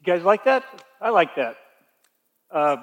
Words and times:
You 0.00 0.06
guys 0.06 0.22
like 0.22 0.44
that? 0.44 0.64
I 0.98 1.10
like 1.10 1.36
that. 1.36 1.56
Uh, 2.50 2.78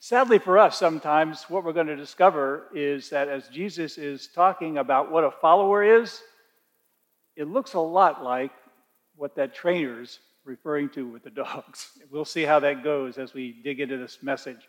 sadly 0.00 0.38
for 0.38 0.58
us, 0.58 0.78
sometimes 0.78 1.44
what 1.48 1.62
we're 1.62 1.74
going 1.74 1.88
to 1.88 1.96
discover 1.96 2.68
is 2.74 3.10
that 3.10 3.28
as 3.28 3.48
Jesus 3.48 3.98
is 3.98 4.28
talking 4.34 4.78
about 4.78 5.12
what 5.12 5.24
a 5.24 5.30
follower 5.30 5.82
is, 5.82 6.22
it 7.36 7.48
looks 7.48 7.74
a 7.74 7.80
lot 7.80 8.24
like 8.24 8.52
what 9.14 9.36
that 9.36 9.54
trainer's 9.54 10.20
referring 10.46 10.88
to 10.90 11.06
with 11.06 11.22
the 11.22 11.30
dogs. 11.30 11.90
We'll 12.10 12.24
see 12.24 12.44
how 12.44 12.60
that 12.60 12.82
goes 12.82 13.18
as 13.18 13.34
we 13.34 13.60
dig 13.62 13.80
into 13.80 13.98
this 13.98 14.22
message. 14.22 14.66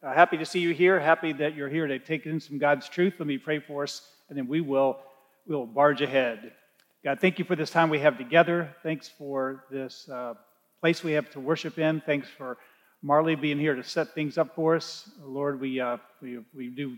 Uh, 0.00 0.14
happy 0.14 0.36
to 0.36 0.46
see 0.46 0.60
you 0.60 0.72
here. 0.72 1.00
Happy 1.00 1.32
that 1.32 1.56
you're 1.56 1.68
here 1.68 1.88
to 1.88 1.98
take 1.98 2.26
in 2.26 2.38
some 2.38 2.58
God's 2.58 2.88
truth. 2.88 3.14
Let 3.18 3.26
me 3.26 3.38
pray 3.38 3.58
for 3.58 3.82
us, 3.82 4.08
and 4.28 4.38
then 4.38 4.46
we 4.46 4.60
will 4.60 5.00
we'll 5.48 5.66
barge 5.66 6.02
ahead. 6.02 6.52
God, 7.04 7.18
thank 7.20 7.40
you 7.40 7.44
for 7.44 7.56
this 7.56 7.70
time 7.70 7.90
we 7.90 7.98
have 7.98 8.16
together. 8.16 8.76
Thanks 8.84 9.08
for 9.08 9.64
this 9.68 10.08
uh, 10.08 10.34
place 10.80 11.02
we 11.02 11.12
have 11.12 11.30
to 11.30 11.40
worship 11.40 11.78
in. 11.78 12.00
Thanks 12.00 12.28
for 12.28 12.58
Marley 13.02 13.34
being 13.34 13.58
here 13.58 13.74
to 13.74 13.84
set 13.84 14.14
things 14.14 14.38
up 14.38 14.54
for 14.54 14.76
us. 14.76 15.10
Lord, 15.22 15.60
we, 15.60 15.80
uh, 15.80 15.98
we, 16.20 16.38
we 16.54 16.68
do 16.68 16.96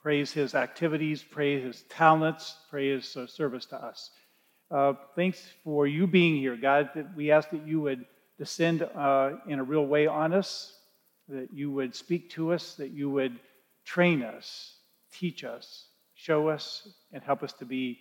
praise 0.00 0.32
his 0.32 0.54
activities, 0.54 1.22
praise 1.22 1.64
his 1.64 1.82
talents, 1.88 2.56
praise 2.70 3.04
his 3.04 3.16
uh, 3.16 3.26
service 3.26 3.66
to 3.66 3.76
us. 3.76 4.10
Uh, 4.70 4.94
thanks 5.14 5.48
for 5.62 5.86
you 5.86 6.06
being 6.06 6.36
here, 6.36 6.56
God. 6.56 6.90
That 6.94 7.16
we 7.16 7.30
ask 7.30 7.50
that 7.50 7.66
you 7.66 7.80
would 7.80 8.04
descend 8.38 8.82
uh, 8.82 9.32
in 9.48 9.58
a 9.58 9.64
real 9.64 9.86
way 9.86 10.06
on 10.06 10.32
us, 10.32 10.78
that 11.28 11.52
you 11.52 11.70
would 11.70 11.94
speak 11.94 12.30
to 12.30 12.52
us, 12.52 12.74
that 12.74 12.90
you 12.90 13.10
would 13.10 13.38
train 13.84 14.22
us, 14.22 14.76
teach 15.12 15.44
us, 15.44 15.86
show 16.14 16.48
us, 16.48 16.88
and 17.12 17.22
help 17.22 17.42
us 17.42 17.52
to 17.54 17.64
be 17.64 17.98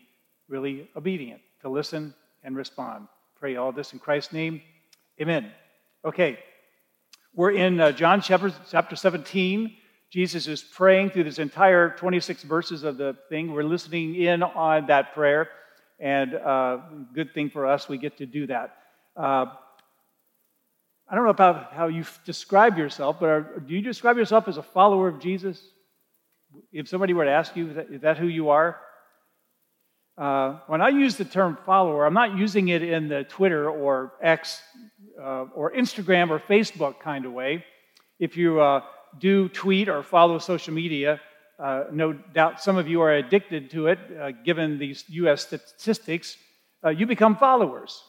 really 0.48 0.90
obedient, 0.96 1.42
to 1.62 1.70
listen 1.70 2.14
and 2.44 2.56
respond. 2.56 3.08
Pray 3.40 3.56
all 3.56 3.72
this 3.72 3.94
in 3.94 4.00
Christ's 4.00 4.34
name. 4.34 4.62
Amen. 5.22 5.50
Okay, 6.04 6.38
we're 7.34 7.52
in 7.52 7.80
uh, 7.80 7.94
John 7.94 8.20
chapter, 8.20 8.54
chapter 8.70 8.98
17. 8.98 9.74
Jesus 10.12 10.46
is 10.46 10.62
praying 10.62 11.12
through 11.12 11.24
this 11.24 11.40
entire 11.40 11.92
26 11.92 12.44
verses 12.44 12.84
of 12.84 12.98
the 12.98 13.16
thing. 13.30 13.54
We're 13.54 13.64
listening 13.64 14.16
in 14.16 14.44
on 14.44 14.88
that 14.88 15.14
prayer, 15.14 15.48
and 16.02 16.36
uh, 16.36 16.80
good 17.14 17.34
thing 17.34 17.50
for 17.50 17.66
us, 17.66 17.88
we 17.88 17.98
get 17.98 18.18
to 18.18 18.26
do 18.26 18.48
that. 18.48 18.76
Uh, 19.16 19.46
I 21.08 21.16
don't 21.16 21.24
know 21.24 21.30
about 21.30 21.72
how 21.72 21.88
you 21.88 22.04
describe 22.26 22.78
yourself, 22.78 23.16
but 23.18 23.30
are, 23.30 23.64
do 23.66 23.74
you 23.74 23.82
describe 23.82 24.18
yourself 24.18 24.50
as 24.50 24.58
a 24.58 24.64
follower 24.64 25.08
of 25.08 25.22
Jesus? 25.22 25.66
If 26.74 26.90
somebody 26.90 27.14
were 27.14 27.24
to 27.24 27.32
ask 27.32 27.56
you, 27.56 27.70
is 27.70 27.76
that, 27.78 27.90
is 27.90 28.02
that 28.02 28.18
who 28.18 28.28
you 28.28 28.50
are? 28.50 28.82
Uh, 30.18 30.60
when 30.68 30.82
I 30.82 30.90
use 30.90 31.18
the 31.18 31.26
term 31.26 31.58
follower, 31.66 32.06
I'm 32.06 32.14
not 32.14 32.38
using 32.38 32.70
it 32.70 32.82
in 32.82 33.10
the 33.10 33.26
Twitter 33.26 33.70
or 33.70 34.14
X 34.22 34.62
uh, 35.22 35.46
or 35.54 35.74
Instagram 35.74 36.30
or 36.30 36.40
Facebook 36.40 37.00
kind 37.00 37.26
of 37.26 37.34
way. 37.34 37.66
If 38.18 38.38
you 38.38 38.62
uh, 38.62 38.82
do 39.20 39.50
tweet 39.50 39.90
or 39.90 40.04
follow 40.04 40.40
social 40.40 40.74
media, 40.74 41.20
uh, 41.60 41.86
no 41.92 42.14
doubt 42.14 42.62
some 42.62 42.78
of 42.78 42.88
you 42.88 43.02
are 43.02 43.14
addicted 43.14 43.70
to 43.72 43.88
it, 43.88 44.00
uh, 44.20 44.32
given 44.44 44.80
these 44.80 45.04
US 45.10 45.42
statistics. 45.42 46.38
Uh, 46.84 46.90
you 46.90 47.06
become 47.06 47.36
followers, 47.36 48.02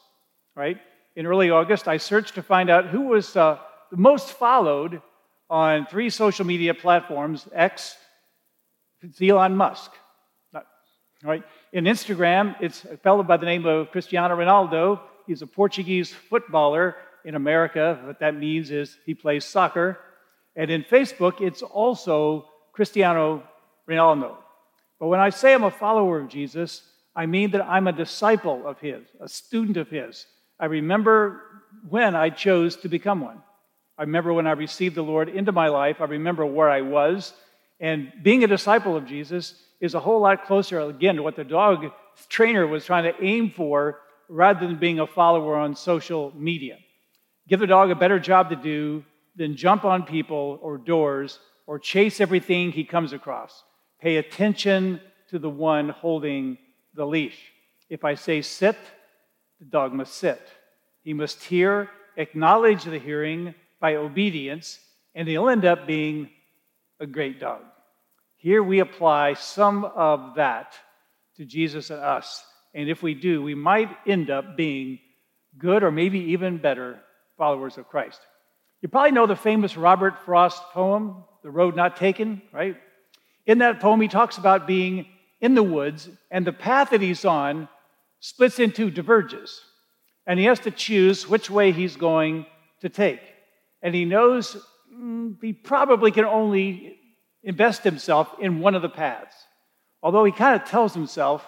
right? 0.55 0.79
In 1.17 1.27
early 1.27 1.51
August, 1.51 1.89
I 1.89 1.97
searched 1.97 2.37
to 2.37 2.43
find 2.43 2.71
out 2.71 2.87
who 2.87 3.03
was 3.03 3.33
the 3.33 3.59
most 3.91 4.31
followed 4.33 5.03
on 5.51 5.87
three 5.87 6.11
social 6.11 6.45
media 6.45 6.75
platforms 6.75 7.49
X, 7.53 7.97
Elon 9.21 9.57
Musk. 9.57 9.91
Right? 11.27 11.43
In 11.73 11.85
Instagram, 11.85 12.55
it's 12.61 12.85
a 12.85 12.97
fellow 12.99 13.25
by 13.25 13.37
the 13.37 13.47
name 13.47 13.67
of 13.67 13.91
Cristiano 13.91 14.37
Ronaldo. 14.37 15.01
He's 15.27 15.43
a 15.43 15.47
Portuguese 15.47 16.13
footballer 16.13 16.95
in 17.25 17.35
America. 17.35 18.01
What 18.05 18.21
that 18.21 18.37
means 18.37 18.71
is 18.71 18.97
he 19.05 19.15
plays 19.15 19.45
soccer. 19.45 19.99
And 20.55 20.71
in 20.71 20.85
Facebook, 20.85 21.41
it's 21.41 21.63
also 21.63 22.49
Cristiano 22.73 23.43
Ronaldo. 23.89 24.37
But 25.01 25.09
when 25.09 25.19
I 25.19 25.31
say 25.31 25.53
I'm 25.53 25.65
a 25.65 25.71
follower 25.71 26.21
of 26.21 26.29
Jesus, 26.29 26.83
I 27.17 27.27
mean 27.27 27.51
that 27.51 27.63
I'm 27.63 27.89
a 27.89 27.93
disciple 27.93 28.65
of 28.65 28.79
his, 28.79 29.03
a 29.21 29.29
student 29.29 29.77
of 29.77 29.89
his. 29.89 30.27
I 30.61 30.67
remember 30.67 31.43
when 31.89 32.15
I 32.15 32.31
chose 32.31 32.77
to 32.77 32.89
become 32.89 33.21
one. 33.21 33.43
I 33.99 34.03
remember 34.03 34.33
when 34.33 34.47
I 34.47 34.53
received 34.53 34.95
the 34.95 35.03
Lord 35.03 35.29
into 35.29 35.51
my 35.51 35.69
life. 35.69 36.01
I 36.01 36.05
remember 36.05 36.47
where 36.47 36.71
I 36.71 36.83
was. 36.83 37.33
And 37.81 38.13
being 38.23 38.45
a 38.45 38.47
disciple 38.47 38.97
of 38.97 39.07
Jesus 39.07 39.55
is 39.81 39.95
a 39.95 40.01
whole 40.01 40.21
lot 40.21 40.47
closer, 40.47 40.81
again, 40.81 41.17
to 41.17 41.23
what 41.23 41.37
the 41.37 41.45
dog 41.45 41.87
trainer 42.29 42.67
was 42.67 42.85
trying 42.85 43.05
to 43.05 43.25
aim 43.25 43.51
for 43.51 44.01
rather 44.29 44.67
than 44.67 44.79
being 44.79 45.01
a 45.01 45.07
follower 45.07 45.57
on 45.57 45.77
social 45.77 46.33
media. 46.35 46.79
Give 47.49 47.61
the 47.61 47.67
dog 47.67 47.91
a 47.91 47.95
better 47.95 48.19
job 48.19 48.51
to 48.51 48.57
do 48.57 49.05
than 49.37 49.57
jump 49.57 49.85
on 49.85 50.03
people 50.03 50.59
or 50.63 50.79
doors 50.79 51.39
or 51.67 51.79
chase 51.79 52.21
everything 52.21 52.73
he 52.73 52.85
comes 52.85 53.13
across. 53.13 53.63
Pay 54.01 54.17
attention 54.17 55.01
to 55.29 55.39
the 55.39 55.51
one 55.51 55.89
holding 55.89 56.59
the 56.95 57.05
leash. 57.05 57.39
If 57.89 58.05
I 58.05 58.15
say 58.15 58.43
sit, 58.43 58.77
the 59.61 59.67
dog 59.67 59.93
must 59.93 60.15
sit. 60.15 60.41
He 61.03 61.13
must 61.13 61.43
hear, 61.45 61.91
acknowledge 62.17 62.85
the 62.85 62.99
hearing 62.99 63.55
by 63.81 63.97
obedience, 63.97 64.81
and 65.15 65.29
he'll 65.29 65.49
end 65.49 65.65
up 65.65 65.87
being 65.87 66.31
a 66.99 67.07
great 67.07 67.39
dog. 67.39 67.63
Here 68.47 68.63
we 68.63 68.79
apply 68.79 69.35
some 69.35 69.85
of 69.85 70.37
that 70.37 70.77
to 71.37 71.45
Jesus 71.45 71.91
and 71.91 71.99
us. 71.99 72.45
And 72.77 72.89
if 72.89 73.03
we 73.03 73.13
do, 73.13 73.43
we 73.43 73.57
might 73.57 73.89
end 74.07 74.31
up 74.31 74.57
being 74.57 75.01
good 75.59 75.83
or 75.83 75.91
maybe 75.91 76.21
even 76.21 76.59
better 76.59 77.01
followers 77.37 77.77
of 77.77 77.89
Christ. 77.89 78.21
You 78.83 78.89
probably 78.89 79.11
know 79.11 79.27
the 79.27 79.35
famous 79.35 79.77
Robert 79.77 80.25
Frost 80.25 80.63
poem, 80.73 81.25
The 81.43 81.51
Road 81.51 81.75
Not 81.75 81.97
Taken, 81.97 82.41
right? 82.53 82.77
In 83.47 83.59
that 83.59 83.81
poem, 83.81 84.01
he 84.01 84.07
talks 84.07 84.39
about 84.39 84.69
being 84.69 85.07
in 85.41 85.57
the 85.57 85.65
woods, 85.65 86.09
and 86.31 86.47
the 86.47 86.53
path 86.53 86.91
that 86.91 87.01
he's 87.01 87.25
on 87.25 87.69
splits 88.21 88.61
into 88.61 88.93
diverges. 88.93 89.61
And 90.25 90.39
he 90.39 90.45
has 90.45 90.61
to 90.61 90.71
choose 90.71 91.29
which 91.29 91.51
way 91.51 91.73
he's 91.73 91.97
going 91.97 92.47
to 92.83 92.89
take. 92.91 93.23
And 93.83 93.93
he 93.93 94.05
knows 94.05 94.57
mm, 94.95 95.35
he 95.43 95.53
probably 95.53 96.13
can 96.13 96.27
only 96.27 96.96
invest 97.47 97.85
himself 97.85 98.29
in 98.41 98.61
one 98.61 98.75
of 98.75 98.83
the 98.83 98.89
paths. 98.89 99.35
Although 100.03 100.25
he 100.25 100.33
kind 100.33 100.61
of 100.61 100.69
tells 100.69 100.93
himself 100.93 101.47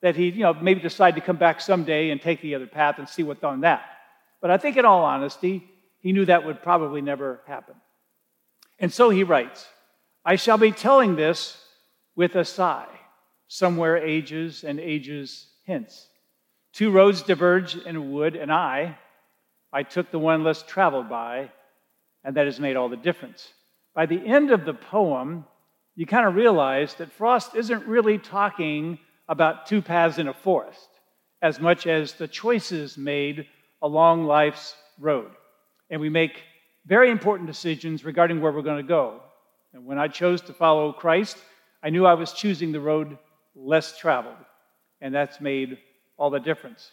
that 0.00 0.16
he, 0.16 0.30
you 0.30 0.40
know, 0.40 0.54
maybe 0.54 0.80
decide 0.80 1.16
to 1.16 1.20
come 1.20 1.36
back 1.36 1.60
someday 1.60 2.10
and 2.10 2.22
take 2.22 2.40
the 2.40 2.54
other 2.54 2.66
path 2.66 2.98
and 2.98 3.08
see 3.08 3.24
what's 3.24 3.44
on 3.44 3.60
that. 3.60 3.84
But 4.40 4.50
I 4.50 4.56
think, 4.56 4.76
in 4.76 4.84
all 4.84 5.04
honesty, 5.04 5.68
he 5.98 6.12
knew 6.12 6.24
that 6.24 6.46
would 6.46 6.62
probably 6.62 7.02
never 7.02 7.40
happen. 7.46 7.74
And 8.78 8.92
so 8.92 9.10
he 9.10 9.24
writes, 9.24 9.66
I 10.24 10.36
shall 10.36 10.58
be 10.58 10.72
telling 10.72 11.16
this 11.16 11.60
with 12.16 12.34
a 12.36 12.44
sigh, 12.44 12.88
somewhere 13.48 13.96
ages 13.96 14.64
and 14.64 14.78
ages 14.80 15.48
hence. 15.66 16.08
Two 16.72 16.90
roads 16.90 17.22
diverge 17.22 17.76
in 17.76 17.96
a 17.96 18.00
wood, 18.00 18.36
and 18.36 18.52
I, 18.52 18.96
I 19.72 19.82
took 19.82 20.10
the 20.10 20.18
one 20.18 20.44
less 20.44 20.62
traveled 20.62 21.08
by, 21.08 21.50
and 22.24 22.36
that 22.36 22.46
has 22.46 22.60
made 22.60 22.76
all 22.76 22.88
the 22.88 22.96
difference. 22.96 23.52
By 23.94 24.06
the 24.06 24.24
end 24.26 24.50
of 24.50 24.64
the 24.64 24.74
poem, 24.74 25.44
you 25.94 26.06
kind 26.06 26.26
of 26.26 26.34
realize 26.34 26.94
that 26.94 27.12
Frost 27.12 27.54
isn't 27.54 27.86
really 27.86 28.18
talking 28.18 28.98
about 29.28 29.66
two 29.66 29.82
paths 29.82 30.18
in 30.18 30.28
a 30.28 30.34
forest 30.34 30.88
as 31.42 31.60
much 31.60 31.86
as 31.86 32.14
the 32.14 32.28
choices 32.28 32.96
made 32.96 33.46
along 33.82 34.24
life's 34.24 34.74
road. 34.98 35.30
And 35.90 36.00
we 36.00 36.08
make 36.08 36.42
very 36.86 37.10
important 37.10 37.48
decisions 37.48 38.04
regarding 38.04 38.40
where 38.40 38.52
we're 38.52 38.62
going 38.62 38.82
to 38.82 38.88
go. 38.88 39.20
And 39.74 39.84
when 39.84 39.98
I 39.98 40.08
chose 40.08 40.40
to 40.42 40.52
follow 40.52 40.92
Christ, 40.92 41.36
I 41.82 41.90
knew 41.90 42.06
I 42.06 42.14
was 42.14 42.32
choosing 42.32 42.72
the 42.72 42.80
road 42.80 43.18
less 43.54 43.98
traveled. 43.98 44.36
And 45.00 45.14
that's 45.14 45.40
made 45.40 45.78
all 46.16 46.30
the 46.30 46.38
difference. 46.38 46.90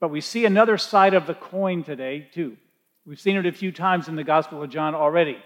But 0.00 0.08
we 0.08 0.20
see 0.20 0.44
another 0.44 0.76
side 0.78 1.14
of 1.14 1.26
the 1.26 1.34
coin 1.34 1.84
today, 1.84 2.28
too. 2.34 2.56
We've 3.06 3.20
seen 3.20 3.36
it 3.36 3.46
a 3.46 3.52
few 3.52 3.70
times 3.70 4.08
in 4.08 4.16
the 4.16 4.24
Gospel 4.24 4.62
of 4.62 4.70
John 4.70 4.94
already. 4.94 5.38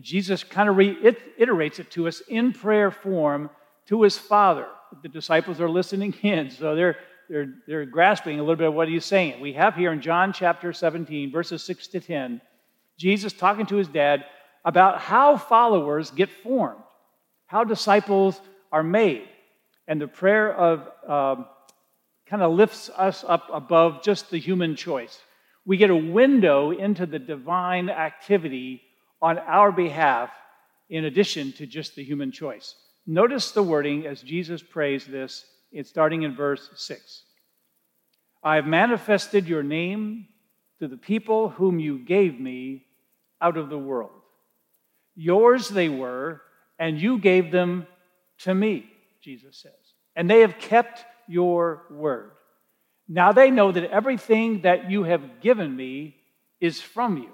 Jesus 0.00 0.44
kind 0.44 0.68
of 0.68 0.76
reiterates 0.76 1.78
it 1.78 1.90
to 1.92 2.08
us 2.08 2.20
in 2.28 2.52
prayer 2.52 2.90
form 2.90 3.50
to 3.86 4.02
his 4.02 4.18
Father. 4.18 4.66
The 5.02 5.08
disciples 5.08 5.60
are 5.60 5.68
listening 5.68 6.14
in, 6.22 6.50
so 6.50 6.74
they're, 6.74 6.96
they're, 7.28 7.54
they're 7.66 7.86
grasping 7.86 8.38
a 8.38 8.42
little 8.42 8.56
bit 8.56 8.68
of 8.68 8.74
what 8.74 8.88
he's 8.88 9.04
saying. 9.04 9.40
We 9.40 9.54
have 9.54 9.74
here 9.74 9.92
in 9.92 10.00
John 10.00 10.32
chapter 10.32 10.72
17, 10.72 11.32
verses 11.32 11.62
6 11.62 11.88
to 11.88 12.00
10, 12.00 12.40
Jesus 12.98 13.32
talking 13.32 13.66
to 13.66 13.76
his 13.76 13.88
dad 13.88 14.24
about 14.64 15.00
how 15.00 15.36
followers 15.36 16.10
get 16.10 16.30
formed, 16.30 16.82
how 17.46 17.64
disciples 17.64 18.40
are 18.70 18.82
made. 18.82 19.28
And 19.86 20.00
the 20.00 20.08
prayer 20.08 20.54
of 20.54 20.80
um, 21.08 21.46
kind 22.26 22.42
of 22.42 22.52
lifts 22.52 22.90
us 22.94 23.24
up 23.26 23.48
above 23.52 24.02
just 24.02 24.30
the 24.30 24.38
human 24.38 24.76
choice. 24.76 25.18
We 25.64 25.76
get 25.76 25.90
a 25.90 25.96
window 25.96 26.70
into 26.70 27.06
the 27.06 27.18
divine 27.18 27.88
activity 27.88 28.82
on 29.20 29.38
our 29.38 29.72
behalf 29.72 30.30
in 30.88 31.04
addition 31.04 31.52
to 31.52 31.66
just 31.66 31.94
the 31.96 32.04
human 32.04 32.32
choice. 32.32 32.74
Notice 33.06 33.52
the 33.52 33.62
wording 33.62 34.06
as 34.06 34.22
Jesus 34.22 34.62
prays 34.62 35.06
this, 35.06 35.44
it's 35.72 35.90
starting 35.90 36.22
in 36.22 36.34
verse 36.34 36.70
6. 36.74 37.22
I 38.42 38.56
have 38.56 38.66
manifested 38.66 39.48
your 39.48 39.62
name 39.62 40.28
to 40.78 40.88
the 40.88 40.96
people 40.96 41.48
whom 41.48 41.78
you 41.78 41.98
gave 41.98 42.38
me 42.38 42.86
out 43.40 43.56
of 43.56 43.68
the 43.68 43.78
world. 43.78 44.10
Yours 45.16 45.68
they 45.68 45.88
were, 45.88 46.40
and 46.78 47.00
you 47.00 47.18
gave 47.18 47.50
them 47.50 47.86
to 48.38 48.54
me, 48.54 48.88
Jesus 49.20 49.56
says. 49.56 49.72
And 50.14 50.30
they 50.30 50.40
have 50.40 50.58
kept 50.58 51.04
your 51.26 51.82
word. 51.90 52.30
Now 53.08 53.32
they 53.32 53.50
know 53.50 53.72
that 53.72 53.90
everything 53.90 54.62
that 54.62 54.90
you 54.90 55.02
have 55.02 55.40
given 55.40 55.74
me 55.74 56.16
is 56.60 56.80
from 56.80 57.16
you. 57.16 57.30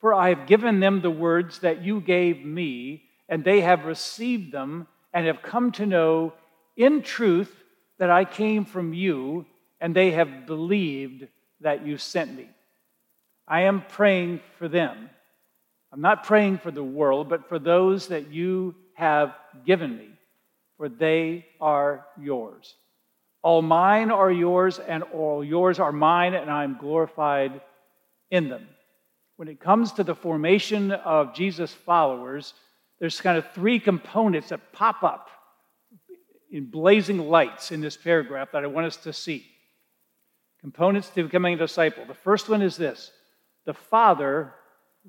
For 0.00 0.14
I 0.14 0.30
have 0.30 0.46
given 0.46 0.80
them 0.80 1.00
the 1.00 1.10
words 1.10 1.60
that 1.60 1.82
you 1.82 2.00
gave 2.00 2.44
me, 2.44 3.04
and 3.28 3.44
they 3.44 3.60
have 3.60 3.84
received 3.84 4.52
them 4.52 4.86
and 5.12 5.26
have 5.26 5.42
come 5.42 5.72
to 5.72 5.86
know 5.86 6.32
in 6.76 7.02
truth 7.02 7.54
that 7.98 8.10
I 8.10 8.24
came 8.24 8.64
from 8.64 8.94
you, 8.94 9.44
and 9.80 9.94
they 9.94 10.12
have 10.12 10.46
believed 10.46 11.28
that 11.60 11.86
you 11.86 11.98
sent 11.98 12.34
me. 12.34 12.48
I 13.46 13.62
am 13.62 13.84
praying 13.88 14.40
for 14.58 14.68
them. 14.68 15.10
I'm 15.92 16.00
not 16.00 16.24
praying 16.24 16.58
for 16.58 16.70
the 16.70 16.84
world, 16.84 17.28
but 17.28 17.48
for 17.48 17.58
those 17.58 18.08
that 18.08 18.32
you 18.32 18.74
have 18.94 19.34
given 19.66 19.96
me, 19.96 20.08
for 20.76 20.88
they 20.88 21.46
are 21.60 22.06
yours. 22.18 22.74
All 23.42 23.60
mine 23.60 24.10
are 24.10 24.30
yours, 24.30 24.78
and 24.78 25.02
all 25.02 25.42
yours 25.44 25.78
are 25.78 25.92
mine, 25.92 26.34
and 26.34 26.50
I 26.50 26.64
am 26.64 26.78
glorified 26.78 27.60
in 28.30 28.48
them. 28.48 28.66
When 29.40 29.48
it 29.48 29.58
comes 29.58 29.92
to 29.92 30.04
the 30.04 30.14
formation 30.14 30.92
of 30.92 31.32
Jesus' 31.32 31.72
followers, 31.72 32.52
there's 32.98 33.22
kind 33.22 33.38
of 33.38 33.50
three 33.52 33.80
components 33.80 34.50
that 34.50 34.70
pop 34.70 35.02
up 35.02 35.30
in 36.50 36.66
blazing 36.66 37.16
lights 37.16 37.72
in 37.72 37.80
this 37.80 37.96
paragraph 37.96 38.52
that 38.52 38.64
I 38.64 38.66
want 38.66 38.88
us 38.88 38.98
to 38.98 39.14
see. 39.14 39.46
Components 40.60 41.08
to 41.14 41.22
becoming 41.22 41.54
a 41.54 41.56
disciple. 41.56 42.04
The 42.04 42.12
first 42.12 42.50
one 42.50 42.60
is 42.60 42.76
this 42.76 43.12
the 43.64 43.72
Father 43.72 44.52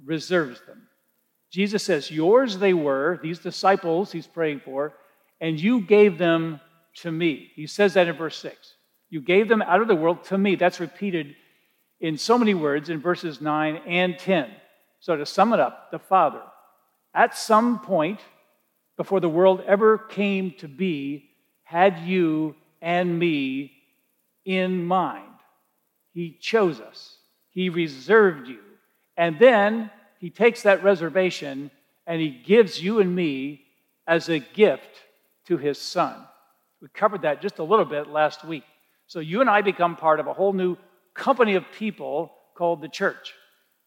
reserves 0.05 0.61
them. 0.65 0.87
Jesus 1.51 1.83
says, 1.83 2.09
Yours 2.09 2.57
they 2.57 2.73
were, 2.73 3.19
these 3.21 3.39
disciples 3.39 4.13
he's 4.13 4.27
praying 4.27 4.61
for, 4.61 4.93
and 5.41 5.59
you 5.59 5.81
gave 5.81 6.17
them 6.17 6.61
to 7.01 7.11
me. 7.11 7.51
He 7.53 7.67
says 7.67 7.95
that 7.95 8.07
in 8.07 8.15
verse 8.15 8.37
6. 8.37 8.75
You 9.09 9.19
gave 9.19 9.49
them 9.49 9.61
out 9.61 9.81
of 9.81 9.89
the 9.89 9.95
world 9.95 10.23
to 10.27 10.37
me. 10.37 10.55
That's 10.55 10.79
repeated 10.79 11.35
in 12.01 12.17
so 12.17 12.37
many 12.37 12.55
words 12.55 12.89
in 12.89 12.99
verses 12.99 13.39
9 13.39 13.81
and 13.87 14.17
10. 14.17 14.49
So, 14.99 15.15
to 15.15 15.25
sum 15.25 15.53
it 15.53 15.59
up, 15.59 15.91
the 15.91 15.99
Father, 15.99 16.41
at 17.13 17.37
some 17.37 17.79
point 17.79 18.19
before 18.97 19.19
the 19.19 19.29
world 19.29 19.63
ever 19.65 19.97
came 19.97 20.51
to 20.59 20.67
be, 20.67 21.29
had 21.63 21.99
you 21.99 22.55
and 22.81 23.17
me 23.17 23.71
in 24.45 24.83
mind. 24.83 25.25
He 26.13 26.37
chose 26.39 26.79
us, 26.79 27.17
He 27.51 27.69
reserved 27.69 28.47
you. 28.47 28.59
And 29.15 29.39
then 29.39 29.91
He 30.19 30.29
takes 30.29 30.63
that 30.63 30.83
reservation 30.83 31.71
and 32.07 32.19
He 32.19 32.29
gives 32.29 32.81
you 32.81 32.99
and 32.99 33.15
me 33.15 33.61
as 34.07 34.27
a 34.27 34.39
gift 34.39 35.03
to 35.45 35.57
His 35.57 35.77
Son. 35.77 36.15
We 36.81 36.87
covered 36.89 37.21
that 37.21 37.41
just 37.41 37.59
a 37.59 37.63
little 37.63 37.85
bit 37.85 38.07
last 38.07 38.43
week. 38.43 38.63
So, 39.05 39.19
you 39.19 39.41
and 39.41 39.49
I 39.49 39.61
become 39.61 39.95
part 39.95 40.19
of 40.19 40.27
a 40.27 40.33
whole 40.33 40.53
new 40.53 40.77
company 41.13 41.55
of 41.55 41.65
people 41.77 42.31
called 42.55 42.81
the 42.81 42.89
church. 42.89 43.33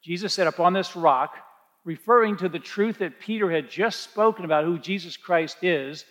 Jesus 0.03 0.33
said, 0.33 0.47
Upon 0.47 0.73
this 0.73 0.97
rock, 0.97 1.37
referring 1.85 2.37
to 2.39 2.49
the 2.49 2.59
truth 2.59 2.99
that 2.99 3.21
Peter 3.21 3.51
had 3.51 3.71
just 3.71 4.01
spoken 4.01 4.45
about 4.45 4.65
who 4.65 4.79
Jesus 4.79 5.17
Christ 5.17 5.59
is, 5.63 6.05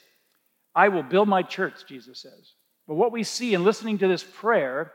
I 0.76 0.90
will 0.90 1.04
build 1.04 1.28
my 1.28 1.44
church, 1.44 1.86
Jesus 1.88 2.22
says. 2.22 2.54
But 2.88 2.96
what 2.96 3.12
we 3.12 3.24
see 3.24 3.54
in 3.54 3.64
listening 3.64 4.00
to 4.00 4.08
this 4.08 4.24
prayer, 4.24 4.92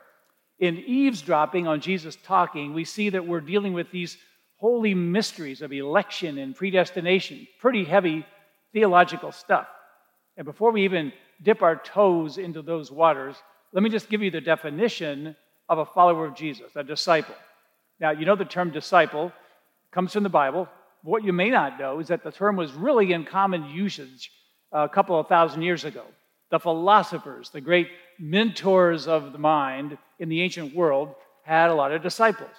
in 0.59 0.79
eavesdropping 0.79 1.67
on 1.67 1.81
Jesus 1.81 2.17
talking, 2.25 2.75
we 2.75 2.85
see 2.85 3.11
that 3.11 3.27
we're 3.27 3.41
dealing 3.41 3.73
with 3.73 3.91
these 3.91 4.19
holy 4.57 4.95
mysteries 4.95 5.63
of 5.63 5.73
election 5.73 6.39
and 6.39 6.55
predestination, 6.55 7.47
pretty 7.61 7.85
heavy 7.85 8.27
theological 8.73 9.33
stuff. 9.33 9.69
And 10.37 10.45
before 10.45 10.73
we 10.73 10.85
even 10.85 11.13
dip 11.43 11.63
our 11.63 11.77
toes 11.77 12.39
into 12.39 12.63
those 12.63 12.91
waters, 12.91 13.37
let 13.73 13.83
me 13.83 13.91
just 13.91 14.09
give 14.09 14.23
you 14.23 14.31
the 14.31 14.41
definition 14.41 15.37
of 15.69 15.79
a 15.79 15.87
follower 15.87 16.27
of 16.27 16.35
Jesus, 16.35 16.71
a 16.75 16.83
disciple. 16.83 17.35
Now, 18.01 18.11
you 18.11 18.25
know 18.25 18.37
the 18.37 18.45
term 18.45 18.71
disciple 18.71 19.33
comes 19.93 20.13
from 20.13 20.23
the 20.23 20.29
Bible. 20.29 20.69
What 21.03 21.25
you 21.25 21.33
may 21.33 21.51
not 21.51 21.79
know 21.79 22.01
is 22.01 22.09
that 22.09 22.25
the 22.25 22.33
term 22.33 22.57
was 22.57 22.73
really 22.73 23.13
in 23.13 23.25
common 23.25 23.65
usage 23.65 24.31
uh, 24.73 24.81
a 24.81 24.89
couple 24.89 25.19
of 25.19 25.29
thousand 25.29 25.63
years 25.63 25.85
ago. 25.85 26.05
The 26.51 26.59
philosophers, 26.59 27.51
the 27.51 27.61
great 27.61 27.89
mentors 28.19 29.07
of 29.07 29.33
the 29.33 29.39
mind 29.39 29.99
in 30.19 30.29
the 30.29 30.43
ancient 30.43 30.75
world, 30.75 31.15
had 31.43 31.71
a 31.71 31.75
lot 31.75 31.93
of 31.93 32.03
disciples. 32.03 32.51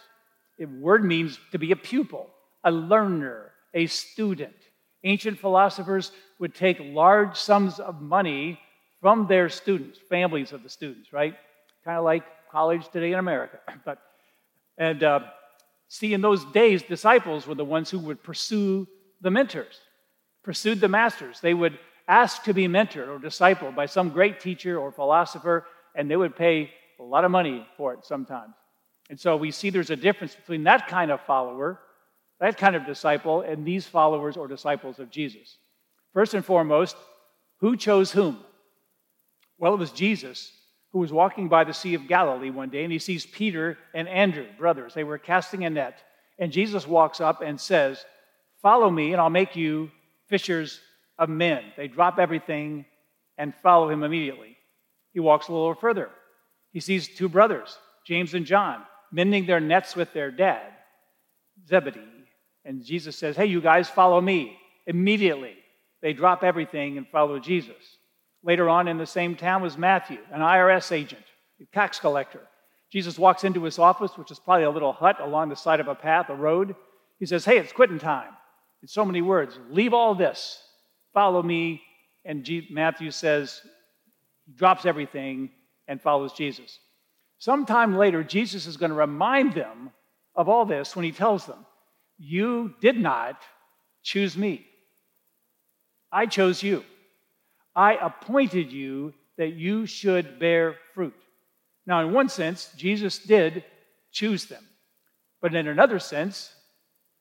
The 0.58 0.66
word 0.66 1.04
means 1.04 1.40
to 1.52 1.60
be 1.60 1.72
a 1.72 1.76
pupil, 1.76 2.28
a 2.64 2.72
learner, 2.72 3.52
a 3.74 3.88
student. 3.88 4.56
Ancient 5.04 5.40
philosophers 5.40 6.12
would 6.40 6.54
take 6.54 6.78
large 6.82 7.38
sums 7.38 7.80
of 7.80 8.02
money 8.02 8.60
from 9.02 9.28
their 9.28 9.50
students, 9.50 9.98
families 10.10 10.52
of 10.52 10.64
the 10.64 10.70
students, 10.70 11.14
right? 11.14 11.36
Kind 11.86 11.98
of 11.98 12.04
like 12.04 12.24
college 12.52 12.88
today 12.90 13.12
in 13.14 13.20
America. 13.20 13.60
But 13.86 14.00
and 14.78 15.04
uh, 15.04 15.20
see, 15.90 16.14
in 16.14 16.22
those 16.22 16.46
days, 16.46 16.82
disciples 16.84 17.46
were 17.46 17.56
the 17.56 17.66
ones 17.66 17.90
who 17.90 18.00
would 18.00 18.24
pursue 18.24 18.88
the 19.22 19.30
mentors, 19.30 19.78
pursued 20.44 20.80
the 20.80 20.88
masters. 20.88 21.42
They 21.42 21.54
would 21.54 21.78
ask 22.08 22.44
to 22.44 22.54
be 22.54 22.68
mentored 22.68 23.10
or 23.10 23.20
discipled 23.20 23.76
by 23.76 23.86
some 23.86 24.10
great 24.10 24.40
teacher 24.40 24.80
or 24.80 24.92
philosopher, 24.92 25.66
and 25.96 26.10
they 26.10 26.16
would 26.16 26.36
pay 26.36 26.72
a 27.00 27.04
lot 27.04 27.26
of 27.26 27.32
money 27.32 27.68
for 27.78 27.94
it 27.94 28.06
sometimes. 28.06 28.54
And 29.10 29.20
so 29.20 29.36
we 29.36 29.52
see 29.52 29.70
there's 29.70 29.90
a 29.90 29.96
difference 29.96 30.34
between 30.34 30.64
that 30.64 30.88
kind 30.88 31.12
of 31.12 31.20
follower, 31.22 31.80
that 32.40 32.58
kind 32.58 32.76
of 32.76 32.86
disciple, 32.86 33.42
and 33.42 33.66
these 33.66 33.86
followers 33.86 34.38
or 34.38 34.48
disciples 34.48 35.00
of 35.00 35.10
Jesus. 35.10 35.58
First 36.14 36.34
and 36.34 36.46
foremost, 36.46 36.96
who 37.60 37.76
chose 37.76 38.12
whom? 38.12 38.40
Well, 39.58 39.74
it 39.74 39.80
was 39.80 39.92
Jesus 39.92 40.52
who 40.92 41.00
was 41.00 41.12
walking 41.14 41.48
by 41.48 41.64
the 41.64 41.74
Sea 41.74 41.94
of 41.94 42.08
Galilee 42.08 42.50
one 42.50 42.70
day, 42.70 42.84
and 42.84 42.92
he 42.92 43.00
sees 43.00 43.26
Peter 43.26 43.78
and 43.94 44.08
Andrew, 44.08 44.48
brothers. 44.58 44.94
They 44.94 45.04
were 45.04 45.18
casting 45.18 45.66
a 45.66 45.70
net. 45.70 46.00
And 46.40 46.52
Jesus 46.52 46.88
walks 46.88 47.22
up 47.22 47.42
and 47.42 47.60
says, 47.60 48.04
Follow 48.62 48.90
me, 48.90 49.12
and 49.12 49.22
I'll 49.22 49.30
make 49.30 49.56
you 49.56 49.92
fishers 50.28 50.80
of 51.18 51.30
men. 51.30 51.64
They 51.78 51.88
drop 51.88 52.20
everything 52.20 52.86
and 53.38 53.54
follow 53.64 53.90
him 53.90 54.04
immediately. 54.04 54.58
He 55.14 55.20
walks 55.20 55.48
a 55.48 55.54
little 55.54 55.76
further. 55.76 56.10
He 56.72 56.80
sees 56.80 57.08
two 57.08 57.30
brothers, 57.30 57.78
James 58.06 58.34
and 58.34 58.46
John, 58.46 58.84
mending 59.12 59.46
their 59.46 59.60
nets 59.60 59.96
with 59.96 60.12
their 60.14 60.32
dad, 60.32 60.72
Zebedee. 61.68 62.02
And 62.66 62.84
Jesus 62.84 63.18
says, 63.18 63.36
Hey, 63.36 63.46
you 63.46 63.62
guys, 63.62 63.90
follow 63.90 64.20
me. 64.20 64.58
Immediately, 64.88 65.56
they 66.02 66.14
drop 66.14 66.44
everything 66.44 66.98
and 66.98 67.08
follow 67.08 67.40
Jesus. 67.40 67.98
Later 68.44 68.70
on 68.70 68.88
in 68.88 68.98
the 68.98 69.06
same 69.06 69.36
town 69.36 69.62
was 69.62 69.78
Matthew, 69.78 70.20
an 70.32 70.42
IRS 70.42 70.92
agent, 70.92 71.24
a 71.62 71.66
tax 71.74 72.00
collector. 72.00 72.42
Jesus 72.92 73.20
walks 73.20 73.44
into 73.44 73.64
his 73.64 73.78
office, 73.78 74.18
which 74.18 74.32
is 74.32 74.40
probably 74.40 74.64
a 74.64 74.70
little 74.70 74.94
hut 74.94 75.18
along 75.20 75.50
the 75.50 75.56
side 75.56 75.80
of 75.80 75.88
a 75.88 75.96
path, 75.96 76.30
a 76.30 76.36
road. 76.36 76.76
He 77.20 77.26
says, 77.26 77.46
Hey, 77.46 77.58
it's 77.58 77.74
quitting 77.74 78.00
time. 78.00 78.32
In 78.82 78.88
so 78.88 79.04
many 79.04 79.22
words, 79.22 79.60
leave 79.70 79.94
all 79.94 80.16
this, 80.16 80.62
follow 81.14 81.44
me. 81.44 81.82
And 82.26 82.48
Matthew 82.70 83.12
says, 83.12 83.62
he 84.46 84.54
drops 84.54 84.86
everything 84.86 85.52
and 85.88 86.02
follows 86.02 86.34
Jesus. 86.34 86.80
Sometime 87.38 87.96
later, 87.96 88.24
Jesus 88.24 88.66
is 88.68 88.78
going 88.78 88.90
to 88.90 88.96
remind 88.96 89.54
them 89.54 89.92
of 90.36 90.50
all 90.50 90.66
this 90.66 90.96
when 90.96 91.06
he 91.06 91.12
tells 91.12 91.46
them, 91.46 91.66
You 92.18 92.74
did 92.82 92.98
not 92.98 93.42
choose 94.04 94.38
me, 94.38 94.66
I 96.12 96.26
chose 96.26 96.64
you. 96.64 96.84
I 97.76 97.96
appointed 97.96 98.72
you 98.72 99.14
that 99.38 99.54
you 99.54 99.86
should 99.86 100.40
bear 100.40 100.76
fruit. 100.94 101.16
Now, 101.86 102.02
in 102.02 102.14
one 102.14 102.30
sense, 102.30 102.72
Jesus 102.76 103.20
did 103.20 103.64
choose 104.12 104.46
them. 104.46 104.64
But 105.42 105.56
in 105.56 105.68
another 105.68 106.00
sense, 106.00 106.54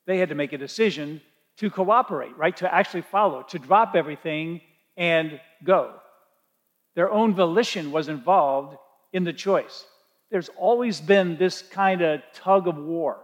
they 0.07 0.19
had 0.19 0.31
to 0.31 0.35
make 0.35 0.53
a 0.53 0.59
decision 0.59 1.21
to 1.59 1.71
cooperate, 1.71 2.37
right? 2.37 2.57
To 2.59 2.73
actually 2.73 3.03
follow, 3.03 3.43
to 3.45 3.59
drop 3.59 3.95
everything 3.95 4.61
and 4.97 5.41
go. 5.65 5.95
Their 6.95 7.11
own 7.11 7.35
volition 7.35 7.93
was 7.93 8.09
involved 8.09 8.77
in 9.13 9.25
the 9.25 9.33
choice. 9.33 9.87
There's 10.31 10.51
always 10.57 11.01
been 11.01 11.37
this 11.37 11.63
kind 11.63 12.03
of 12.03 12.21
tug 12.35 12.69
of 12.69 12.77
war 12.77 13.19